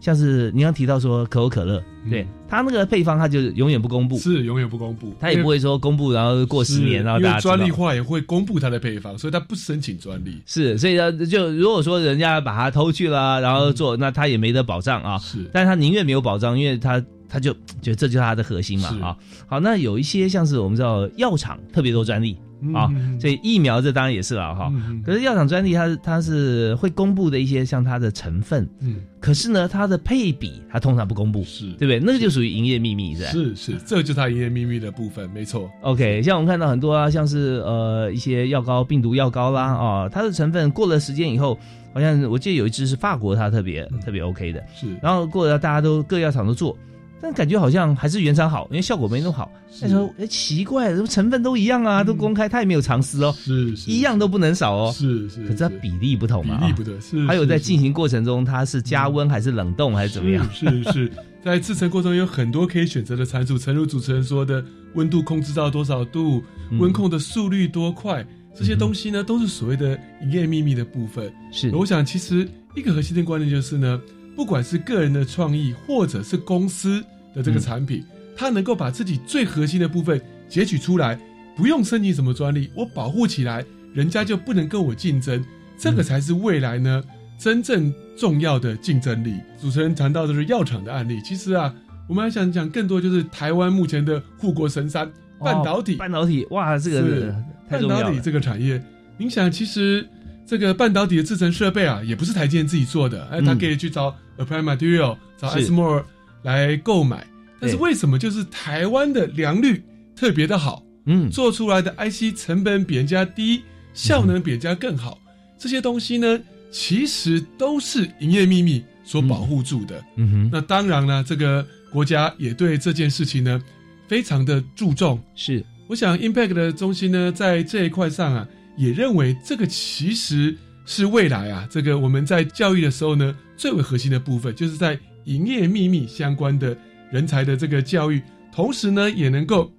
[0.00, 10.40] 像是你刚提到说可口可乐，对它那个配方，它就永远不公布，是永远不公布，它也不会说公布，然后过十年，然后大家专利化也会公布它的配方，所以它不申请专利。
[10.46, 15.18] 是，所以呢，就如果说人家把它偷去了，然后做，那他也没得保障啊。
[15.18, 17.52] 是，但是他宁愿没有保障，因为他他就
[17.82, 19.14] 觉得这就是他的核心嘛啊。
[19.46, 22.38] 好，那有一些像是我们知道药厂特别多专利。
[22.72, 22.88] 啊，
[23.20, 24.72] 所以疫苗这当然也是了哈。
[25.04, 32.00] 可是药厂专利，它它是会公布的一些像它的成分，嗯，可是呢，它的配比它通常不公布，是对不对？
[32.00, 35.70] 那个就属于营业秘密，是是是，这就是它营业秘密的部分，没错。
[35.82, 41.58] OK，像我们看到很多啊，像是呃一些药膏、病毒药膏啦，啊，它的成分过了时间以后，
[41.92, 46.76] 好像我记得有一支是法国，它特别特别 OK 的，是，然后过了大家都各药厂都做。
[47.24, 49.50] 但感觉好像还是原厂好，因为效果没那么好。
[49.80, 55.40] 那时候哎，奇怪，什么成分都一样啊，都公开，他也没有藏私哦，是一样都不能少哦，是是。
[55.44, 57.26] 可是它比例不同嘛，比例不对，是。
[57.26, 60.46] 还有在进行过程中，它是加温还是冷冻还是怎么样？
[60.52, 61.10] 是是，
[61.42, 66.42] 在制成过程中有很多可以选择的参数，诚如主持人说的，温度控制到多少度，
[66.78, 68.22] 温控的速率多快，
[68.54, 71.32] 这些东西呢，都是所谓的营业秘密的部分。
[71.50, 73.98] 是，我想其实一个核心的观念就是呢，
[74.36, 77.02] 不管是个人的创意，或者是公司。
[77.34, 78.04] 的这个产品，
[78.36, 81.18] 它能够把自己最核心的部分截取出来，
[81.56, 85.44] 不用申请什么专利，我保护起来，人家就不能跟我竞争，
[85.78, 87.02] 这个才是未来呢
[87.38, 89.34] 真正重要的竞争力。
[89.60, 91.74] 主持人谈到的是药厂的案例，其实啊，
[92.08, 97.34] 我们还想讲更多，就是台湾目前的护国神山半导体，半导体，哇，这个
[97.68, 98.82] 半导体这个产业，
[99.18, 100.06] 您想，其实
[100.46, 106.04] 这个半导体的制成设备啊，也不是台积电自己做的，哎，他可以去找 Applied Material、找 a s m o r e
[106.44, 107.26] 来购买。
[107.60, 109.82] 但是为什么就是台湾的良率
[110.14, 110.84] 特别的好？
[111.06, 115.18] 嗯，做出来的 IC 成本比人家低，效能比人家更好，
[115.58, 120.02] 这些东西呢，其实都是营业秘密所保护住的。
[120.16, 123.62] 嗯哼，那当然了，这个国家也对这件事情呢，
[124.08, 125.22] 非常的注重。
[125.34, 136.76] 是，我想 Impact 的中心呢，在这一块上啊，也认为这个其实是未来啊，这个我们在教育的时候呢，最为核心的部分，就是在营业秘密相关的
[137.10, 139.72] 人才的这个教育，同时呢，也能够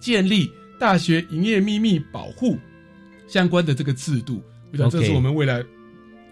[0.00, 0.50] 建立。
[0.80, 2.58] 大学营业秘密保护
[3.28, 5.62] 相关的这个制度，我想这是我们未来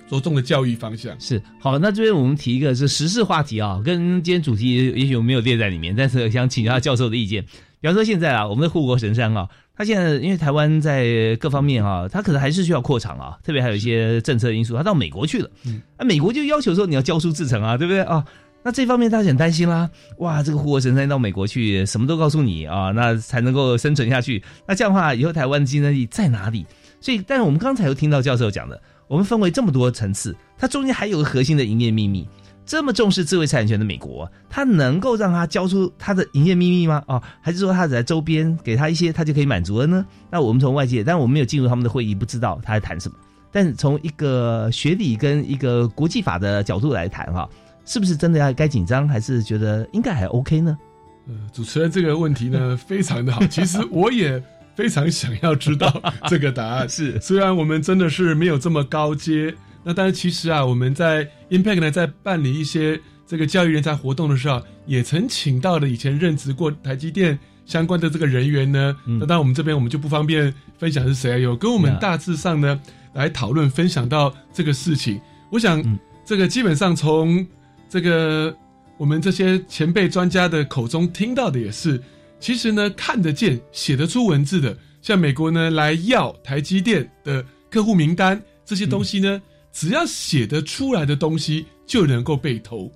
[0.08, 1.14] 着重的教育方向。
[1.20, 7.44] 是好，那这边我们提一个是时事话题啊，跟今天主题也许没有列在里面，但是想请教教授的意见。
[7.80, 18.24] 比方说现在啊，我们的护国神山啊，它现在因为台湾在各方面啊，它可能还是需要扩厂啊，特别还有一些政策因素，它到美国去了，嗯啊，美国就要求说你要教书制成啊，对不对啊？
[18.62, 24.42] 那这方面大家很担心啦，哇，这个护国神山到美国去，什么都告诉你啊，那才能够生存下去。
[24.66, 26.66] 那这样的话，以后台湾的竞争力在哪里？
[27.00, 32.28] 所以，但是我们刚才又听到教授讲的，我们分为这么多层次，它中间还有个核心的营业秘密。
[32.66, 37.02] 这么重视智慧财产权的美国，它能够让它交出它的营业秘密吗？
[37.08, 40.04] 哦，还是说它在周边给他一些，它就可以满足了呢？
[40.30, 43.16] 那我们从外界，但我们没有进入他们的会议，不知道他在谈什么。
[43.50, 47.48] 但从一个学理跟一个国际法的角度来谈，哈。
[47.90, 50.78] 是不是真的要该紧张，还是觉得应该还 OK 呢？
[51.26, 53.44] 呃，主持人这个问题呢， 非常的好。
[53.48, 54.40] 其实我也
[54.76, 56.00] 非常想要知道
[56.30, 56.88] 这个答案。
[56.88, 68.96] 是，虽然我们真的是没有这么高阶，那但是其实啊，我们在 Impact 呢，在办理一些这个教育人才活动的时候，也曾请到了以前任职过台积电相关的这个人员呢。
[69.04, 72.80] 那当然，我们这边我们就不方便分享是谁，有跟我们大致上呢
[73.14, 75.20] 来讨论分享到这个事情。
[75.50, 75.84] 我想
[76.24, 77.44] 这个基本上从
[77.90, 78.56] 这个
[78.96, 82.00] 我们这些前辈专家的口中听到的也是，
[82.38, 92.88] 其实呢看得见、写得出文字的，像美国呢来要台积电的客户名单这些东西呢，只要写得出来的东西就能够被投。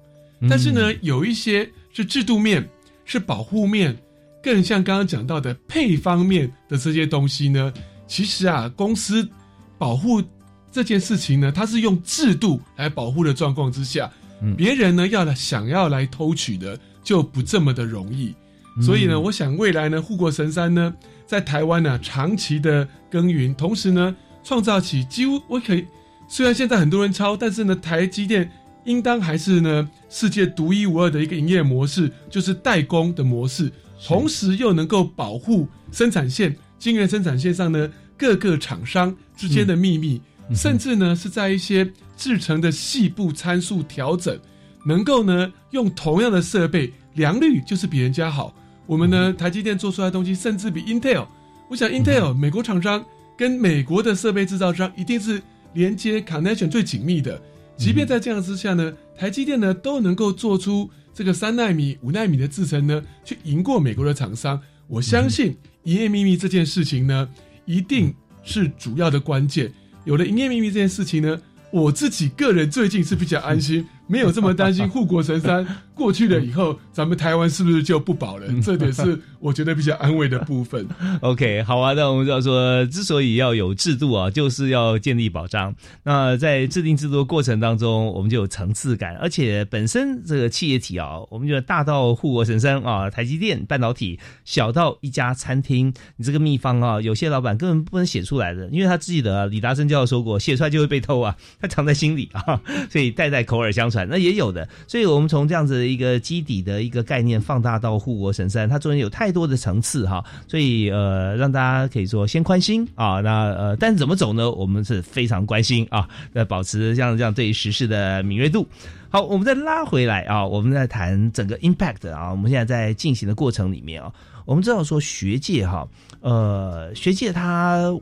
[0.49, 2.65] 但是呢，有一些是制度面、
[3.05, 3.97] 是保护面，
[4.41, 7.73] 更像刚刚讲到的配方面的这些东西呢，
[8.07, 9.29] 其实啊，公司
[9.77, 10.23] 保护
[10.71, 14.09] 这件事情呢，它是用制度来保护的状况之下。
[14.57, 18.35] 别人呢要想要来偷取的就不这么的容易，
[18.83, 20.95] 所以呢，我想未来呢，护国神山呢，
[21.27, 25.85] 在台湾呢长期的耕耘，同时呢，创造起几乎我可以，
[26.29, 28.51] 虽然现在很多人抄，但是呢，台积电
[28.85, 33.71] 应当还是呢世界独一无二的一个营业模式，就是代工的模式，
[34.07, 40.21] 同时又能够保护生产线、晶圆生产线上呢各个厂商之间的秘密。
[40.53, 44.39] 甚至呢，是在一些制成的细部参数调整，
[44.85, 48.55] 能够呢用同样的设备，良率就是比人家好。
[48.87, 51.27] 我们呢，台积电做出来的东西，甚至比 Intel。
[51.71, 53.03] 我想 Intel 美国厂商
[53.39, 55.41] 跟美国的设备制造商一定是
[55.73, 57.41] 连接 connection 最紧密的。
[57.77, 64.61] 即便在这样之下呢，台积电呢都能够做出这个三纳米、五纳米的制程呢，去赢过美国的厂商。
[64.87, 67.27] 我相信营业秘密这件事情呢，
[67.65, 69.73] 一定是主要的关键。
[70.05, 71.41] 有了营业秘密这件事情呢，
[71.71, 73.87] 我自己个人最近是比较安心。
[74.07, 78.47] 没有这么担心护国神山 过去了以后，咱们台湾是不是就不保了？
[78.61, 80.87] 这点是我觉得比较安慰的部分。
[81.23, 85.73] OK，好啊，那我们就要说，之所以要有制度啊，就是要建立保障。
[86.03, 103.94] 那在制定制度的过程当中，我们就有层次感，而且本身这个企业体啊，我们觉得大到护国神山啊，台积电半导体，小到一家餐厅，你这个秘方啊，有些老板根本不能写出来的，因为他自己的李达生教授说过，写出来就会被偷啊，他藏在心里啊，所以代代口耳相传。
[104.09, 114.51] 那也有的，所以我们从这样子的一个基底的一个概念放大到护国神山，它中间有太多的层次哈，所以呃，让大家可以说先宽心啊，那呃，但是怎么走呢？
[114.51, 118.67] 我们是非常关心啊，在保持像这样对时事的敏锐度。
[119.11, 124.13] 好，我们再拉回来啊，我们在谈整个 impact 啊，我们现在在进行的过程里面啊，
[124.45, 125.87] 我们知道说学界哈，
[126.21, 127.95] 呃，学界它。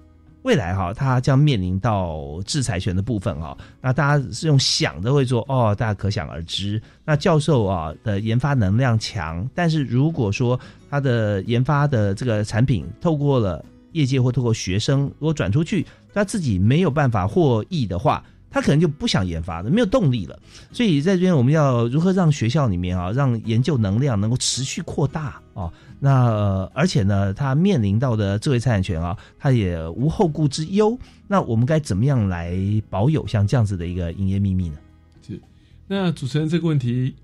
[0.42, 6.80] 未来哈，它将面临到制裁权的部分哈，那大家是用想的会说哦，大家可想而知。
[7.04, 10.58] 那教授啊的研发能量强，但是如果说
[10.90, 20.38] 他的研发的这个产品透过了业界或透过学生，如果转出去，他自己没有办法获益的话，他可能就不想研发了，没有动力了。
[20.72, 25.72] 所以在这边，我们要如何让学校里面啊，让研究能量能够持续扩大啊？
[26.04, 30.98] 那、呃而且呢，他面临到的智慧财产权啊，他也无后顾之忧。
[31.28, 32.58] 那我们该怎么样来
[32.90, 34.76] 保有像这样子的一个营业秘密呢？
[35.24, 35.40] 是
[35.86, 37.14] 那主持人这个问题，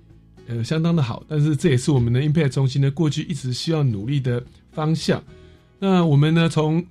[0.47, 5.21] 呃，相当的好，但是这也是我们的 Impact 中心呢过去一直需要努力的方向。
[5.81, 6.87] 那我们呢，从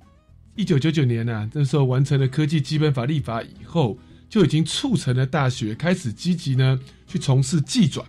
[0.56, 3.96] 一九九九年呢、那时候完成了科技基本法立法以后，
[4.28, 8.06] 就已经促成了大学开始积极呢去从事技转。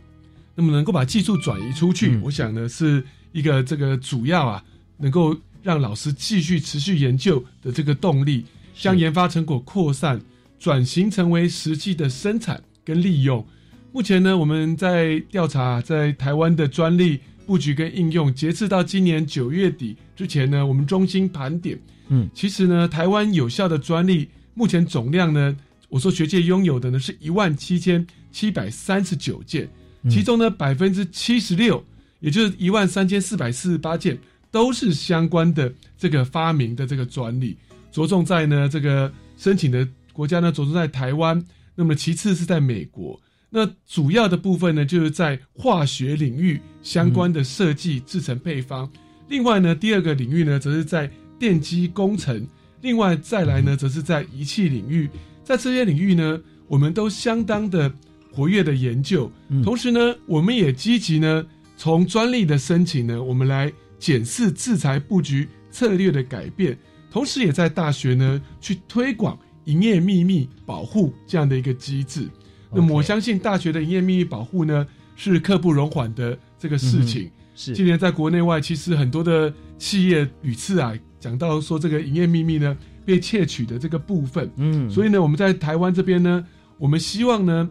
[0.54, 3.02] 那么能够把技术转移出去，我想呢是
[3.32, 4.64] 一个这个主要啊，
[4.98, 10.20] 能够让老师继续持续研究的这个动力，将研发成果扩散，
[10.60, 13.46] 转型成为实际的生产跟利用。
[13.92, 25.58] 目前呢，我们在调查在台湾的专利布局跟应用，截至到今年九月底之前呢，我们中心盘点，嗯，其实呢，台湾有效的专利目前总量呢，
[25.90, 29.68] 我说学界拥有的呢是一万七千七百三十九件，
[30.08, 31.84] 其中呢百分之七十六，
[32.20, 34.18] 也就是一万三千四百四十八件，
[34.52, 37.58] 都是相关的这个发明的这个专利，
[37.92, 41.44] 着重在呢这个申请的国家呢着重在台湾，
[41.76, 43.20] 那么其次是在美国。
[43.52, 48.88] 那主要的部分呢，就是在化学领域相关的设计、制成配方。
[49.28, 51.10] 另外呢，第二个领域呢，则是在
[51.40, 52.48] 电机工程。
[52.82, 55.10] 另外再来呢，则是在仪器领域。
[55.44, 57.92] 在这些领域呢，我们都相当的
[58.32, 59.32] 活跃的研究。
[59.64, 61.44] 同时呢，我们也积极呢，
[61.80, 66.78] 从专利的申请呢，我们来检视制裁布局策略的改变。
[67.10, 72.28] 同时，也在大学呢，去推广营业秘密保护这样的一个机制。
[72.70, 77.32] 那么我相信大学的营业秘密保护呢，是刻不容缓的这个事情。
[77.56, 84.52] 是今年在国内外，其实很多的企业屡次啊讲到说这个营业秘密呢被窃取的这个部分。
[84.58, 86.46] 嗯所以呢，我们在台湾这边呢，
[86.78, 87.70] 我们希望呢，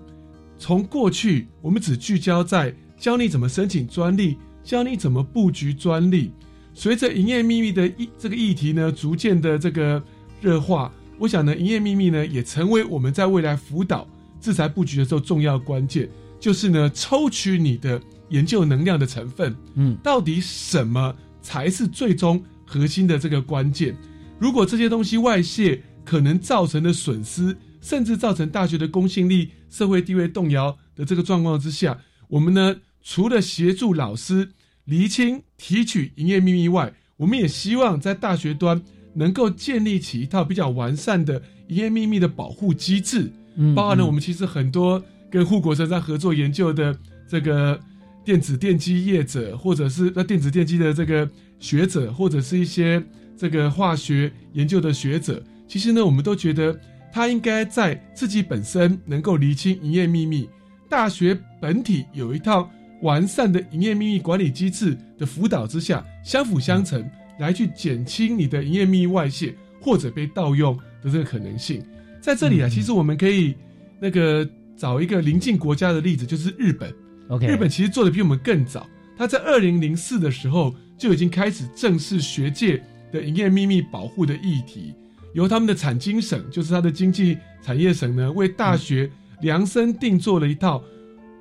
[0.58, 6.32] 从过去我们只聚焦在教你怎么申请专利，教你怎么布局专利。
[6.74, 10.02] 随着营业秘密的议这个议题呢，逐渐的这个
[10.40, 14.06] 热化，我想呢，营业秘密呢也成为我们在未来辅导
[14.40, 23.96] 制裁布局的时候重要关键，就是呢抽取你的研究能量的成分，嗯，到底什么才是最终核心的这个关键？
[24.38, 32.76] 如果这些东西外泄，可能造成的损失，甚至造成大学的公信力、社会地位动摇的这个状况之下，我们呢
[33.08, 34.50] 除了协助老师
[34.84, 38.82] 厘清、提取营业秘密外，我们也希望在大学端
[39.14, 43.32] 能够建立起一套比较完善的营业秘密的保护机制。
[43.56, 46.94] 嗯包含了嗯我们其实很多跟护国神山合作研究的
[47.26, 47.80] 这个
[48.26, 51.26] 电子电机业者，或者是那电子电机的这个
[51.58, 53.02] 学者，或者是一些
[53.38, 56.78] 这个化学研究的学者，其实呢，我们都觉得
[57.10, 60.46] 他应该在自己本身能够厘清营业秘密，
[60.90, 62.70] 大学本体有一套
[63.02, 67.04] 完善的营业秘密管理机制的辅导之下，相辅相成，
[67.38, 71.82] 来去减轻你的营业秘密外泄或者被盗用的这个可能性。
[72.20, 73.54] 在这里啊，其实我们可以
[74.00, 76.92] 那个找一个邻近国家的例子，就是日本。
[77.28, 78.86] OK 日本其实做的比我们更早，
[79.16, 82.82] 他在二零零四的时候就已经开始正视学界
[83.12, 84.94] 的营业秘密保护的议题，
[85.34, 89.10] 由他们的产经省，就是他的经济产业省呢，为大学
[89.42, 90.82] 量身定做了一套，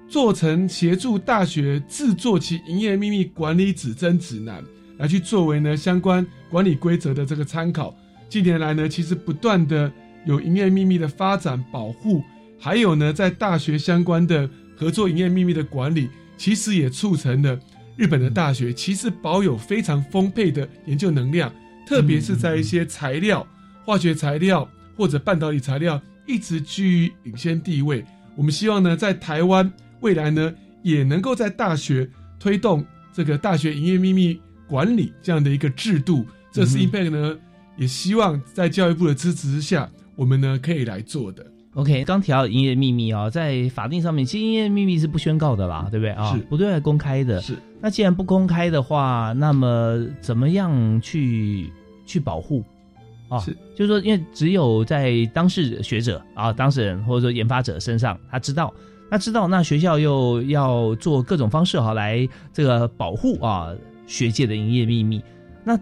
[0.07, 4.63] 做成协助大学制作其营业秘密管理指针指南，
[4.97, 7.95] 来去作为呢相关管理规则的这个参考。
[8.29, 9.91] 近年来呢，其实不断的
[10.25, 12.23] 有营业秘密的发展保护，
[12.59, 17.59] 还有呢，在大学相关的合作营业秘密的管理，其实也促成了
[17.95, 21.53] 日本的大学其实保有非常丰沛的研究能量，
[21.85, 23.45] 特别是在一些材料、
[23.85, 28.05] 化学材料或者半导体材料一直居于领先地位。
[28.35, 29.71] 我们希望呢，在台湾
[30.01, 36.25] 未来呢，也能够在大学推动这个大学营业秘密管理这样的一个制度。
[36.51, 37.37] 这是 Impact 呢，
[37.77, 41.45] 也希望在教育部的支持之下，我们呢可以来做的。
[41.73, 46.33] OK，刚提到营业秘密啊、在法定上面，其实营业秘密是不宣告的啦，对不对啊？
[46.33, 47.39] 是不对外公开的。
[47.39, 47.55] 是。
[47.79, 51.71] 那既然不公开的话，那么怎么样去
[52.03, 52.63] 去保护？
[53.29, 58.73] 啊，是，就是说，因为只有在当事学者啊、当事人或者说研发者身上，他知道，
[59.09, 63.73] 那知道，那学校又要做各种方式哈、来这个保护啊
[64.05, 65.23] 学界的营业秘密，
[65.63, 65.79] 那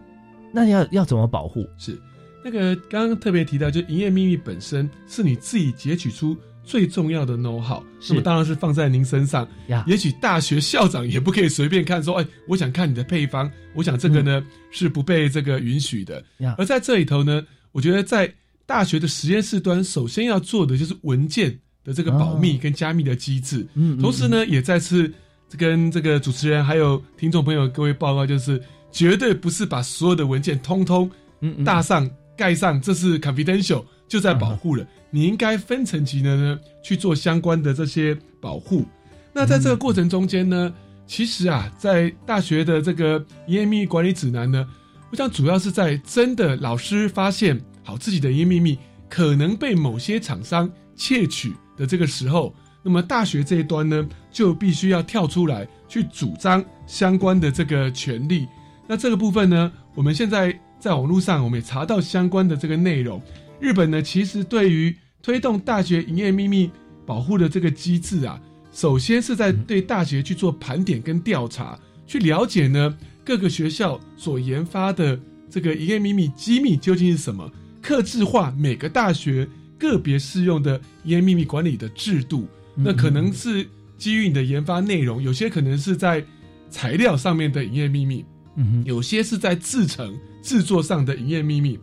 [0.51, 1.65] 那要要怎么保护？
[1.77, 1.99] 是
[2.43, 9.47] 那个刚刚特别提到，就营业秘密本身是你自己截取出最重要的 know how，那么当然是放在您身上。
[9.67, 16.23] 呀也许大学校长也不可以随便看说，哎，我想看你的配方，我想这个呢、是不被这个允许的。
[16.37, 18.31] 呀而在这里头呢，我觉得在
[18.67, 23.65] 大学的实验室端首先要做的就是文件的这个保密跟加密的机制。
[23.75, 25.09] 嗯，同时呢，也再次
[25.57, 28.61] 跟这个主持人还有听众朋友各位报告，就是
[28.91, 31.09] 绝对不是把所有的文件通通
[31.63, 34.85] 大上盖上，这是 confidential 就在保护了。
[35.11, 38.85] 你应该分层级的呢去做相关的这些保护。
[39.31, 40.73] 那在这个过程中间呢，
[41.05, 44.67] 其实啊，在大学的这个营业秘密管理指南呢，
[45.11, 48.77] 我想主要是在真的老师发现好自己的营业秘密
[49.07, 52.53] 可能被某些厂商窃取的这个时候，
[52.83, 58.47] 那么大学这一端呢，就必须要跳出来去主张相关的这个权利。
[58.87, 63.21] 那这个部分呢，我们现在在网络上我们也查到相关的这个内容。
[63.59, 66.69] 日本呢，其实对于推动大学营业秘密
[67.05, 68.39] 保护的这个机制啊，
[68.71, 75.19] 首先是在对大学去做盘点跟调查，去了解呢各个学校所研发的
[75.49, 77.49] 这个营业秘密机密究竟是什么，
[77.81, 79.47] 克制化每个大学
[79.77, 82.47] 个别适用的营业秘密管理的制度。
[82.75, 83.67] 那可能是
[83.97, 86.25] 基于你的研发内容，有些可能是在
[86.69, 91.79] 材料上面的营业秘密，嗯有些是在制成制作上的营业秘密。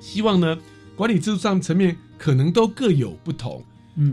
[0.00, 0.58] 希望呢
[0.96, 1.96] 管理制度上层面。
[2.18, 3.64] 可能都各有不同，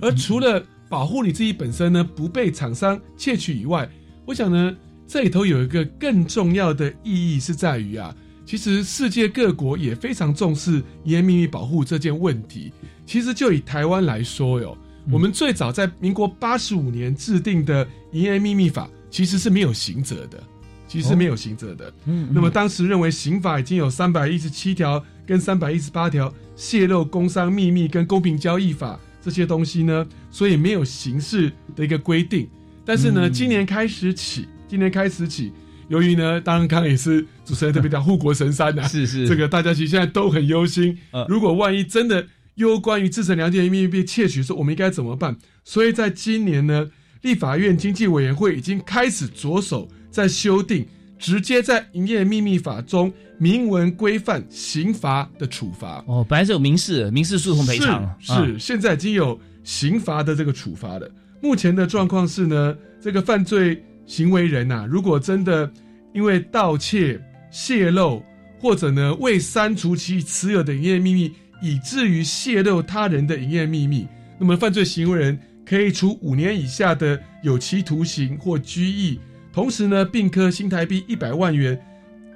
[0.02, 3.88] 而除了保护你自己本身呢不被厂商窃取以外，
[4.26, 8.16] 我想呢这里头有一个更重要的意义是在于啊，
[8.50, 12.74] 其实世界各国也非常重视营业秘密保护这件问题。
[13.06, 14.76] 其实就以台湾来说哟，
[15.12, 20.42] 我们最早在民国八十五年制定的营业秘密法其实是没有刑责的，
[20.88, 21.94] 其实是没有刑责的。
[22.06, 26.34] 嗯，那么当时认为刑法已经有三百一十七条跟三百一十八条。
[26.56, 32.50] 泄露工商秘密跟公平交易法这些东西呢，所以没有刑事的一个规定。
[32.84, 35.54] 但是呢，今年开始起，今年开始起，
[35.90, 40.98] 由于呢，当然刚刚也是主持人特别讲护国神山呐，是是，这个大家其实现在都很忧心。
[41.28, 42.26] 如果万一真的
[42.56, 45.36] 有关于自成良的秘密被窃取，说我们应该怎么办？
[45.64, 46.90] 所以在今年呢，
[47.24, 50.88] 立法院经济委员会已经开始着手在修订，
[51.18, 53.12] 直接在营业秘密法中。
[53.42, 61.10] 明文规范刑罚的处罚哦，本来是有民事民事诉讼赔偿，是现在已经有刑罚的这个处罚了。
[61.42, 65.72] 目前的状况是呢，这个犯罪行为人呐，如果真的
[66.16, 68.24] 因为盗窃、泄露，
[68.60, 71.32] 或者呢未删除其持有的营业秘密，
[71.62, 74.08] 以至于泄露他人的营业秘密，
[74.40, 79.20] 那么犯罪行为人可以处五年以下的有期徒刑或拘役，
[79.54, 81.80] 同时呢，并科新台币一百万元。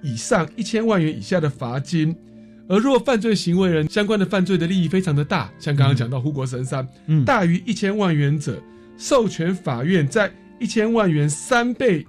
[0.03, 2.15] 以上一千万元以下的罚金，
[2.67, 8.61] 而若犯罪行为人相关的犯罪的利益非常的大，像刚刚讲到护国神山，嗯，大于一千万元者，
[8.95, 10.29] 授权法院在
[10.63, 12.05] 一千万元三倍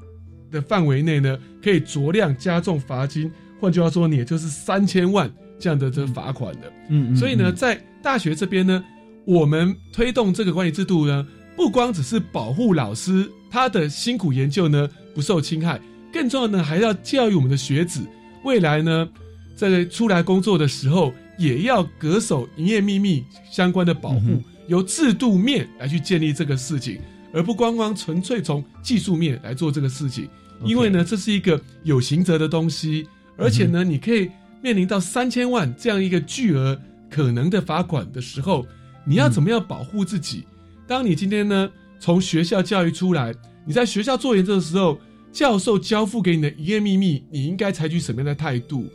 [0.49, 3.29] 的范围内呢，可以酌量加重罚金。
[3.61, 5.29] 换句话说，你也就是三千万
[5.59, 6.73] 这样的这罚款的。
[6.89, 8.85] 嗯，所以呢，在大学这边呢，
[9.25, 11.27] 我们推动这个管理制度呢，
[11.57, 15.81] 不光只是保护老师他的辛苦研究呢不受侵害。
[16.13, 18.01] 更重要的呢，还要教育我们的学子，
[18.45, 19.09] 未来呢，
[19.57, 27.01] 在出来工作的时候，也要恪守营业秘密相关的保护，由制度面来去建立这个事情，
[27.35, 30.28] 而不光光纯粹从技术面来做这个事情。
[30.64, 33.07] 因为呢，这是一个有刑责的东西，
[33.37, 34.30] 而且呢，你可以
[34.62, 36.80] 面临到三千万这样一个巨额
[37.11, 38.64] 可能的罚款的时候，
[39.05, 40.45] 你要怎么样保护自己？
[40.87, 43.35] 当你今天呢，从学校教育出来，
[43.66, 44.99] 你在学校做研究的时候。
[45.35, 48.87] 教授交付给你的营业秘密，你应该采取什么样的态度？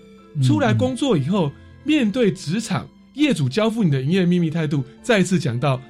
[0.42, 1.52] 出来工作以后，
[1.84, 5.82] 面对职场，业主交付你的营业秘密态度，再次讲到，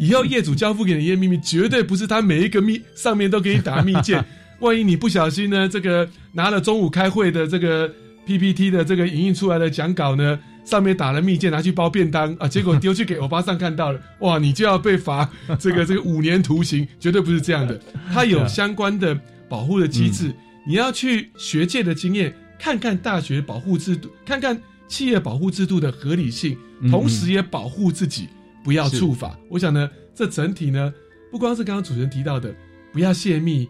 [0.00, 4.24] 以后业主交付给你的秘密，绝对不是他每一个密上面都给你打密件。
[4.60, 7.92] 万一你不小心呢，这个拿了中午开会的这个
[8.26, 15.30] PPT 的这个影印出来的讲稿呢，上面打了密件，拿去包便当啊， 结果丢去给欧巴桑看到了，哇，你就要被罚
[15.60, 17.80] 这个这个五年徒刑，绝对不是这样的。
[18.12, 19.18] 他有相关的。
[19.50, 20.32] 保护的机制，
[20.64, 26.56] 你要去学界的经验，看看大学保护制度，看看企业保护制度的合理性，
[26.88, 28.28] 同时也保护自己
[28.62, 29.38] 不要触法。
[29.48, 30.92] 我想呢，这整体呢，
[31.30, 32.54] 不光是刚刚主持人提到的，
[32.92, 33.68] 不要泄密，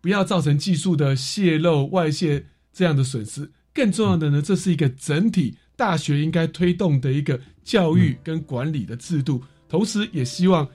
[0.00, 10.68] 不要造成技术的泄露、外泄这样的损失，更重要的呢，这是一个整体大学应该推动的一个教育跟管理的制度，同时也希望。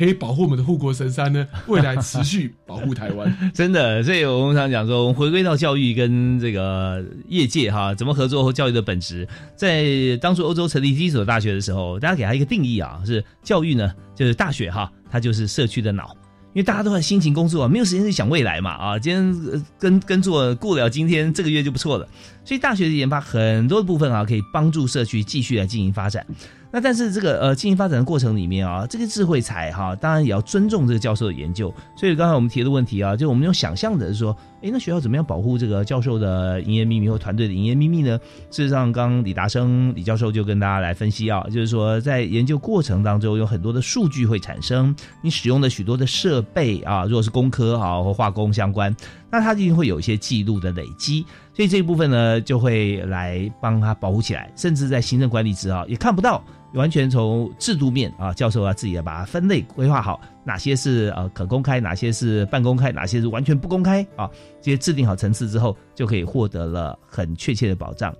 [0.00, 1.46] 可以保护我们的护国神山呢？
[1.68, 4.02] 未来持续保护台湾，真的。
[4.02, 9.28] 所以我们常讲说，我们回归到教育跟这个业界哈，怎么合作和教育的本质。
[9.54, 9.84] 在
[10.18, 16.16] 当初欧洲成立第一所大学的时候，大家给他一个定义啊，是教育呢，就是大学哈，它就是社区的脑。
[16.52, 22.08] 因为大家都在辛勤工作啊，没有时间去想未来嘛啊，今天跟跟做过了今天这个月就不错了。
[22.42, 26.26] 所以大学的研发很多部分啊，可以帮助社区继续来进行发展。
[26.72, 31.74] 那但是这个呃经营发展的过程里面啊，这个智慧财哈，当然也要尊重这个教授的研究。
[31.96, 38.18] 所以刚才我们提的问题啊，就我们用想象的说，哎，那学校怎么样保护这个教授的营业秘密或团队的营业秘密呢？
[38.50, 48.94] 事实上，刚李达生李教授就跟大家来分析啊，就是说在研究过程当中有很多的数据会产生，你使用的许多的设备啊，如果是工科啊或化工相关，
[49.28, 51.26] 那它一定会有一些记录的累积。
[51.52, 56.42] 所以这一部分呢，就会来帮他保护起来，甚至在行政管理值啊也看不到。
[56.74, 64.30] 完全从制度面啊，教授啊自己要把它分类规划好，哪些是呃可公开，哪些是半公开，哪些是完全不公开啊？
[64.60, 68.14] 这些制定好层次之后，就可以获得了很确切的保障。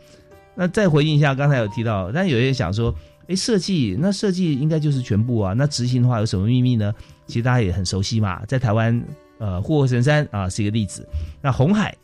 [0.55, 2.95] 那再回应一下刚才有提到，但有些想说，
[3.29, 6.93] 哎，设计那设计应该就是全部啊，那执行的话有什么秘密呢？
[7.27, 9.01] 其实大家也很熟悉嘛，在台湾
[9.39, 11.09] 呃护国神山啊是一个例子，
[11.41, 11.97] 那红海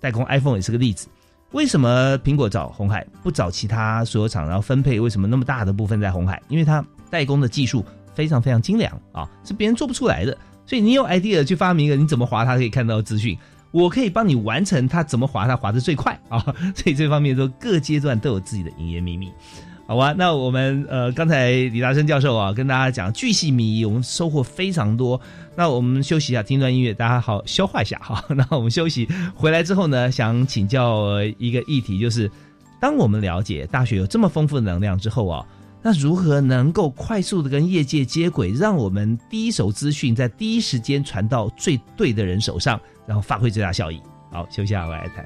[0.00, 1.06] 代工 iPhone 也是个例子。
[1.52, 6.42] 为什么苹果找红海不找其他所有厂，然后分配为什么那么大的部分在红海？
[6.48, 7.84] 因为它代工的技术
[8.14, 10.36] 非常非常精良啊，是别人做不出来的。
[10.66, 13.38] 所以你有 idea 去发明一个，你怎么划它可以看到资讯，
[13.70, 16.40] 我可以帮你完成它怎么划它划的最快啊。
[16.74, 19.32] 所以这方面都各阶段都有自己的营业秘密。
[19.88, 25.20] 好吧，那我们呃刚才李达生教授啊跟大家讲巨细靡遗，我们收获非常多。
[25.54, 28.24] 那我们休息一下，听段音乐，大家好消化一下哈。
[28.30, 32.28] 那我们休息回来之后呢，想请教一个议题，就是
[32.80, 35.46] 当我们了解大学有这么丰富的能量之后啊，
[35.82, 44.00] 那如何能够快速的跟业界接轨，让我们第一手资讯在第一时间传到最对的人手上，然后发挥最大效益？
[44.32, 45.24] 好，休息下来谈。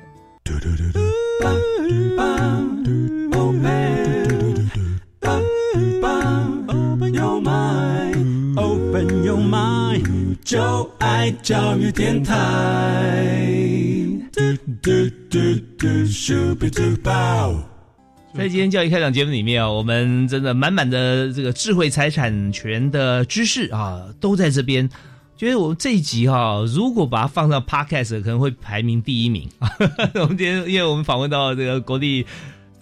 [10.98, 12.34] 爱教育电台。
[18.34, 24.88] 在今天教育开讲节目里面啊，我们真的满满的这个智慧财产权的知识啊，都在这边。
[25.36, 29.48] 觉得我们这一集哈，如果把它放上 Podcast，可能会排名第一名。
[30.14, 32.26] 我们今天因为我们访问到这个国立。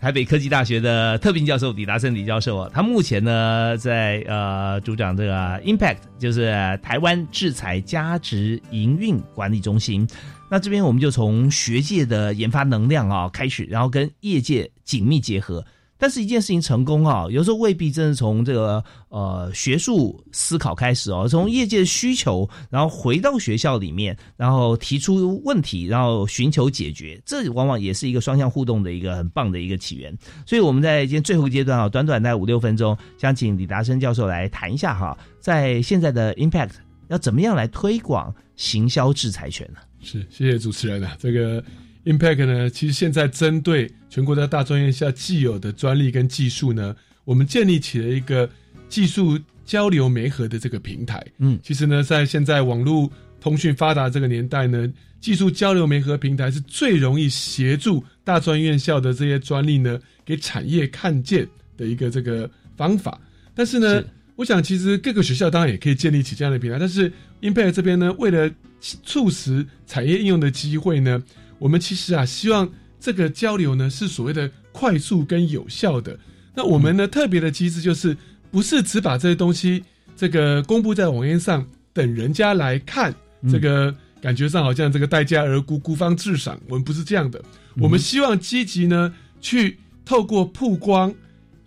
[0.01, 10.07] 台北科技大学的特聘教授李达生李教授啊，他目前呢在呃主讲这个 Impact，就是台湾制裁加值营运管理中心。
[10.49, 15.65] 那这边我们就从学界的研发能量啊开始，然后跟业界紧密结合。
[15.99, 30.17] 但是，一件事情成功啊，有时候未必真的从这个呃学术思考开始哦，从业界的需求，然后回到学校里面，然后提出问题，然后寻求解决，这往往也是一个双向互动的一个很棒的一个起源。
[30.47, 36.71] 所以我们在今天最后阶段啊，短短在五六分钟，想请李达生教授来谈一下哈，在现在的 Impact
[37.09, 39.81] 要怎么样来推广行销制裁权呢？
[40.01, 41.63] 是，谢谢主持人啊，这个。
[42.09, 46.97] Impact 呢，其实现在针对全国的大专院校既有的专利跟技术呢，
[47.27, 48.49] 我们建立起了一个
[48.89, 51.23] 技术交流媒合的这个平台。
[51.37, 54.91] 嗯，其实呢，在现在网络通讯发达这个年代呢，
[55.21, 61.47] 技术交流媒合平台是最容易协助大专院校的这些专利呢，给产业看见
[61.77, 63.21] 的一个这个方法。
[63.55, 64.03] 但是呢，
[64.35, 68.51] 我想其实各个学校当然也可以建立起这样的平台，但是 Impact 这边呢，为了
[68.81, 71.23] 促使产业应用的机会呢。
[71.59, 76.19] 我们其实啊，希望这个交流呢是所谓的快速跟有效的。
[76.55, 78.17] 那我们呢特别的机制就是，
[78.51, 79.85] 不是只把这些东西
[80.17, 83.15] 这个公布在网页上，等人家来看，
[83.51, 86.61] 这个感觉上好像这个待价而沽，孤芳自赏。
[86.69, 87.41] 我们不是这样的，
[87.77, 91.15] 我们希望积极呢去透过曝光，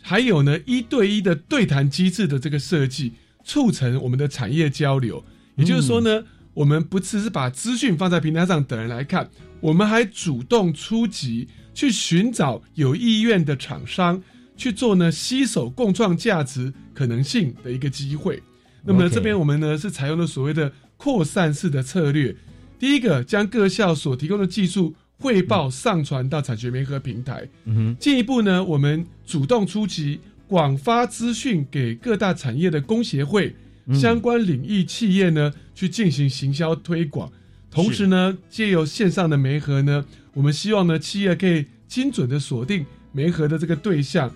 [0.02, 3.14] 还有呢一对一的对谈机制的这个设计，
[3.46, 5.24] 促成我们的产业交流。
[5.56, 6.24] 也就是说呢，
[6.54, 9.30] 我们不只是把资讯放在平台上等人来看。
[9.62, 14.22] 我们还主动出击，去寻找有意愿的厂商
[14.58, 18.42] 去做呢，携手共创价值可能性的一个机会。
[18.84, 22.36] 那么呢，这边我们呢是采用了所谓的扩散式的策略。
[22.80, 27.48] 第一个，将各校所提供的技术汇报上传到产学联合平台。
[27.66, 27.98] 嗯哼。
[28.00, 33.56] 进一步呢，我们主动出击，广发资讯给各大产业的工协会、
[33.94, 37.32] 相关领域企业呢，去进行行销推广。
[37.72, 44.30] 同时呢，借由线上的媒合呢，我们希望呢，企业可以精准的锁定媒合的这个对象。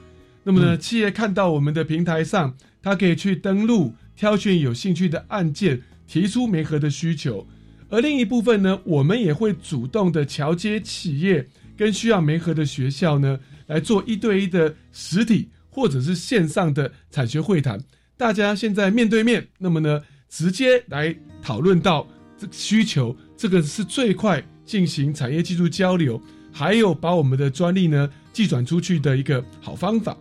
[0.43, 7.45] 那么呢，企业看到我们的平台上，它可以去登录，挑选有兴趣的案件，提出媒合的需求。
[7.89, 17.79] 而另一部分呢，我们也会主动的桥接企业跟需要媒合的学校呢，来做一对一的实体或者是线上的产学会谈。
[18.15, 22.07] 大家现在面对面，那么呢，直接来讨论到
[22.37, 23.15] 这需求。
[23.37, 26.21] 这个是最快进行产业技术交流，
[26.51, 30.15] 还有把我们的专利呢寄转出去的一个好方法。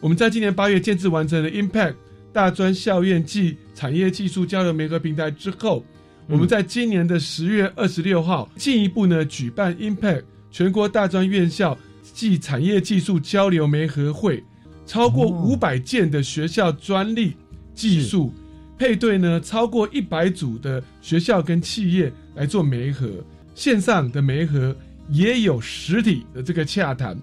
[0.00, 1.94] 我们在今年八月建制完成了 Impact
[2.32, 5.84] 大专校院暨产业技术交流媒合平台之后，
[6.28, 11.76] 我们在今年的十月二十六号进一步呢举办 Impact 全国大专院校
[12.14, 14.42] 暨产业技术交流媒合会，
[14.86, 17.34] 超过五百件的学校专利
[17.74, 18.32] 技术
[18.78, 23.24] 配对呢，超过一百组的学校跟企业来做媒合，
[23.54, 24.74] 线上的媒合
[25.10, 27.18] 也有实体的这个洽谈。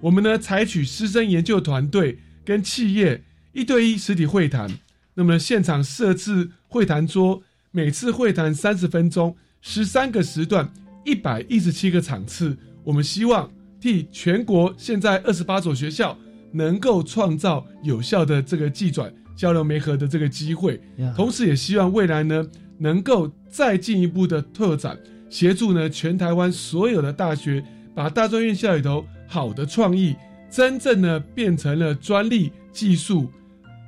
[0.00, 4.68] 我们呢采取师生研究团队跟企业一对一实体会谈，
[5.14, 7.40] 那么现场设置会谈桌，
[7.70, 10.68] 每次会谈三十分钟，十三个时段，
[11.04, 12.56] 一百一十七个场次。
[12.82, 13.48] 我们希望
[13.80, 16.18] 替全国现在二十八所学校
[16.52, 20.80] 能够创造有效的这个技转交流媒合的这个机会，
[21.14, 22.44] 同时也希望未来呢
[22.78, 24.98] 能够再进一步的拓展，
[25.30, 27.64] 协助呢全台湾所有的大学
[27.94, 29.04] 把大专院校里头。
[29.28, 30.14] 好的创意，
[30.48, 33.28] 真正的变成了专利技术，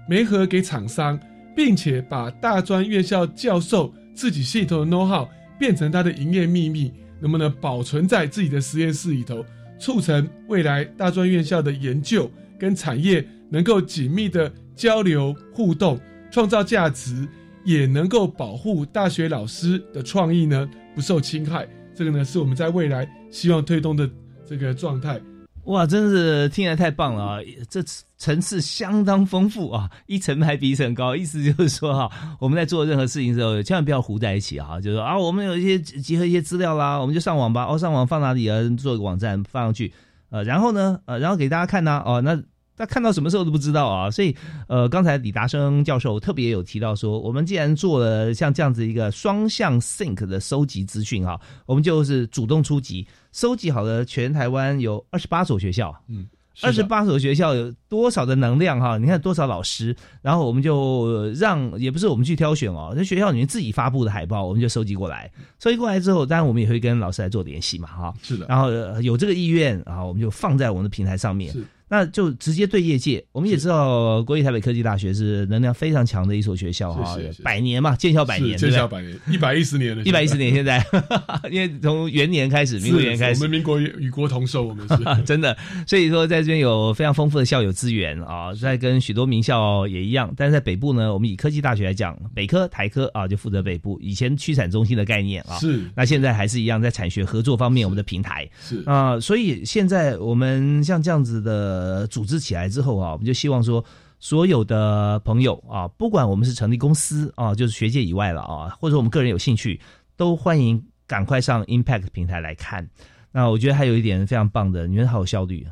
[0.08, 1.16] 媒合给厂商，
[1.54, 9.46] 并且把大专院校教授自己系统的 know how 变成他的营业秘密，能不能保存在自己的实验室里头，
[9.78, 12.28] 促成未来大专院校的研究
[12.58, 16.00] 跟产业能够紧密的交流互动，
[16.32, 17.28] 创造价值，
[17.68, 21.68] 也能够保护大学老师的创意呢不受侵害。
[21.94, 24.08] 这个呢是我们在未来希望推动的。
[24.48, 25.20] 这个状态，
[25.64, 27.38] 哇，真是听起来太棒了啊！
[27.68, 27.82] 这
[28.16, 31.14] 层次相当丰富啊，一层还比一层高。
[31.14, 32.10] 意思就是说哈，
[32.40, 34.80] 我们在做任何事情的时候，千万不要糊在一起哈。
[34.80, 37.66] 就是啊，我们有一些结合一些资料啦，我们就上网吧。
[37.66, 38.58] 哦，上网放哪里啊？
[38.78, 39.92] 做一个网站放上去，
[40.30, 42.02] 呃，然后呢，呃，然后给大家看呢。
[42.06, 42.42] 哦，那。
[42.78, 44.34] 他看到什么时候都不知道啊，所以，
[44.68, 56.26] 呃，刚才李达生教授特别有提到说，我们既然做了像这样子一个双向 think 的收集资讯哈，我们就是主动出击，收集好了全台湾有二十八所学校，嗯，
[56.62, 58.96] 二十八所学校有多少的能量哈？
[58.96, 68.70] 你看多少老师，然后我们就让，也不是我们去挑选哦，那学校里面自己发布的海报，我们就收集过来，收集过来之后，当然我们也会跟老师来做联系嘛，哈，是的，然后
[69.00, 71.52] 有这个意愿，然后我们就放在我们的平台上面。
[71.88, 80.84] 那就直接对业界，我们也知道国立台北科技大学是能量非常强的一所学校哈，百年嘛，建校百年，建校百年，一百一十年了， 一百一十年，现在
[81.50, 84.98] 因为从元年开始，民国元年开始，我们民国与国同寿，我们是。
[85.24, 98.48] 真的，所以说在这边有非常丰富的校友资源啊，在跟许多名校也一样，但是在北部呢，我们以科技大学来讲，北科、台科啊就负责北部，以前区产中心的概念啊，是，那现在还是一样，在产学合作方面，我们的平台。
[98.60, 98.82] 是。
[98.86, 102.68] 啊，所以现在我们像这样子的呃组织起来。
[102.68, 103.84] 之后啊，我们就希望说，
[104.18, 109.80] 所有的朋友啊，不管我们是成立公司啊，就是学界以外了啊，或者我们个人有兴趣，
[110.16, 112.88] 都欢迎赶快上 Impact 平台来看。
[113.30, 115.66] 那我觉得还有一点非常棒的，你们好有效率。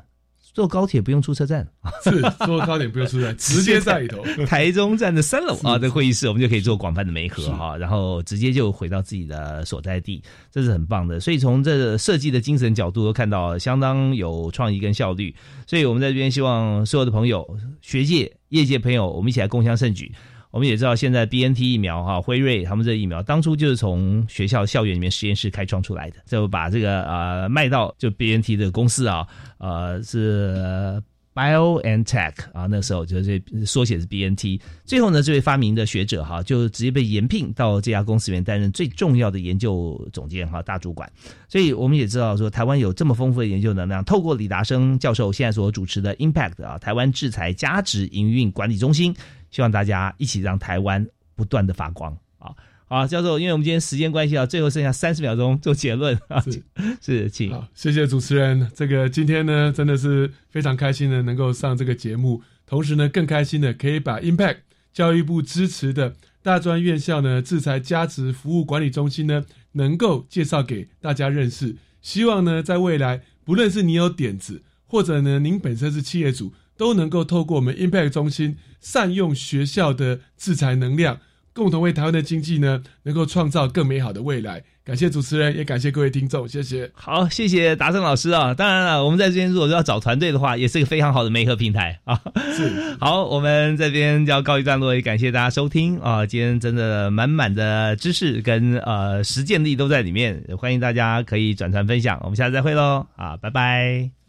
[0.57, 1.69] 坐高铁不用出车站，
[2.03, 4.25] 是坐高铁不用出站， 直接在里头。
[4.47, 11.21] 台中站的三楼啊这会议室，我们就可以做广泛的媒合哈，然后直接就回到自己的所在地，这是很棒的。
[11.21, 15.35] 所以从这设计的精神角度都看到相当有创意跟效率。
[15.67, 17.47] 所以我们在这边希望所有的朋友、
[17.83, 20.11] 学界、业界朋友，我们一起来共襄盛举。
[20.57, 29.27] 我们也知道，现在 B N T 疫苗哈，辉瑞他们这疫苗当初就是从学校校园里面实验室开创出来的，就把这个呃卖到就 B N T 的公司啊，
[29.59, 31.03] 呃是
[31.35, 34.59] Bio and Tech 啊，那时候就是缩写是 B N T。
[34.87, 41.13] 最后呢，这位发明的学者哈，就直接被延聘到这家公司里面担任最重要的研究总监哈，大主管。
[41.51, 49.15] 所以我们也知道说，台湾有这么丰富的研究能量，透过李达生教授现在所主持的 Impact 啊，台湾制裁价值营运管理中心。
[49.57, 52.53] 希望大家一起让台湾不断的发光啊！
[52.89, 56.63] 好，教授，因为我们今天时间关系啊，最后剩下三十秒钟做结论啊，是
[57.01, 58.71] 是，请好，谢谢主持人。
[58.75, 64.59] 这个今天呢，真的是非常开心的能够上这个节目，同时呢，更开心的可以把 Impact
[64.93, 71.77] 教育部支持的大专院校呢制裁加值服务管理中心呢，能够介绍给大家认识。
[72.03, 76.53] 希望呢，在未来，不论是你有点子，或者呢，您本身是企业主。
[76.77, 81.19] 都能够透过我们 Impact 中心善用学校的制裁能量，
[81.53, 84.63] 共同为台湾的经济呢，能够创造更美好的未来。
[84.85, 86.89] 感谢主持人，也感谢各位听众，谢谢。
[86.95, 88.55] 好，谢谢达生老师啊！
[88.55, 92.23] 当然了，我们在这边如果要找团队的话，也是一个非常好的媒合平台啊。
[92.55, 92.71] 是。
[93.01, 96.25] 好，我们这边就要告一段落，也感谢大家收听啊！
[96.25, 102.21] 今天真的满满的知识跟呃实践力都在里面，欢迎大家可以转传分享。
[102.23, 103.37] 我们下次再会喽啊！
[103.37, 104.26] 拜拜。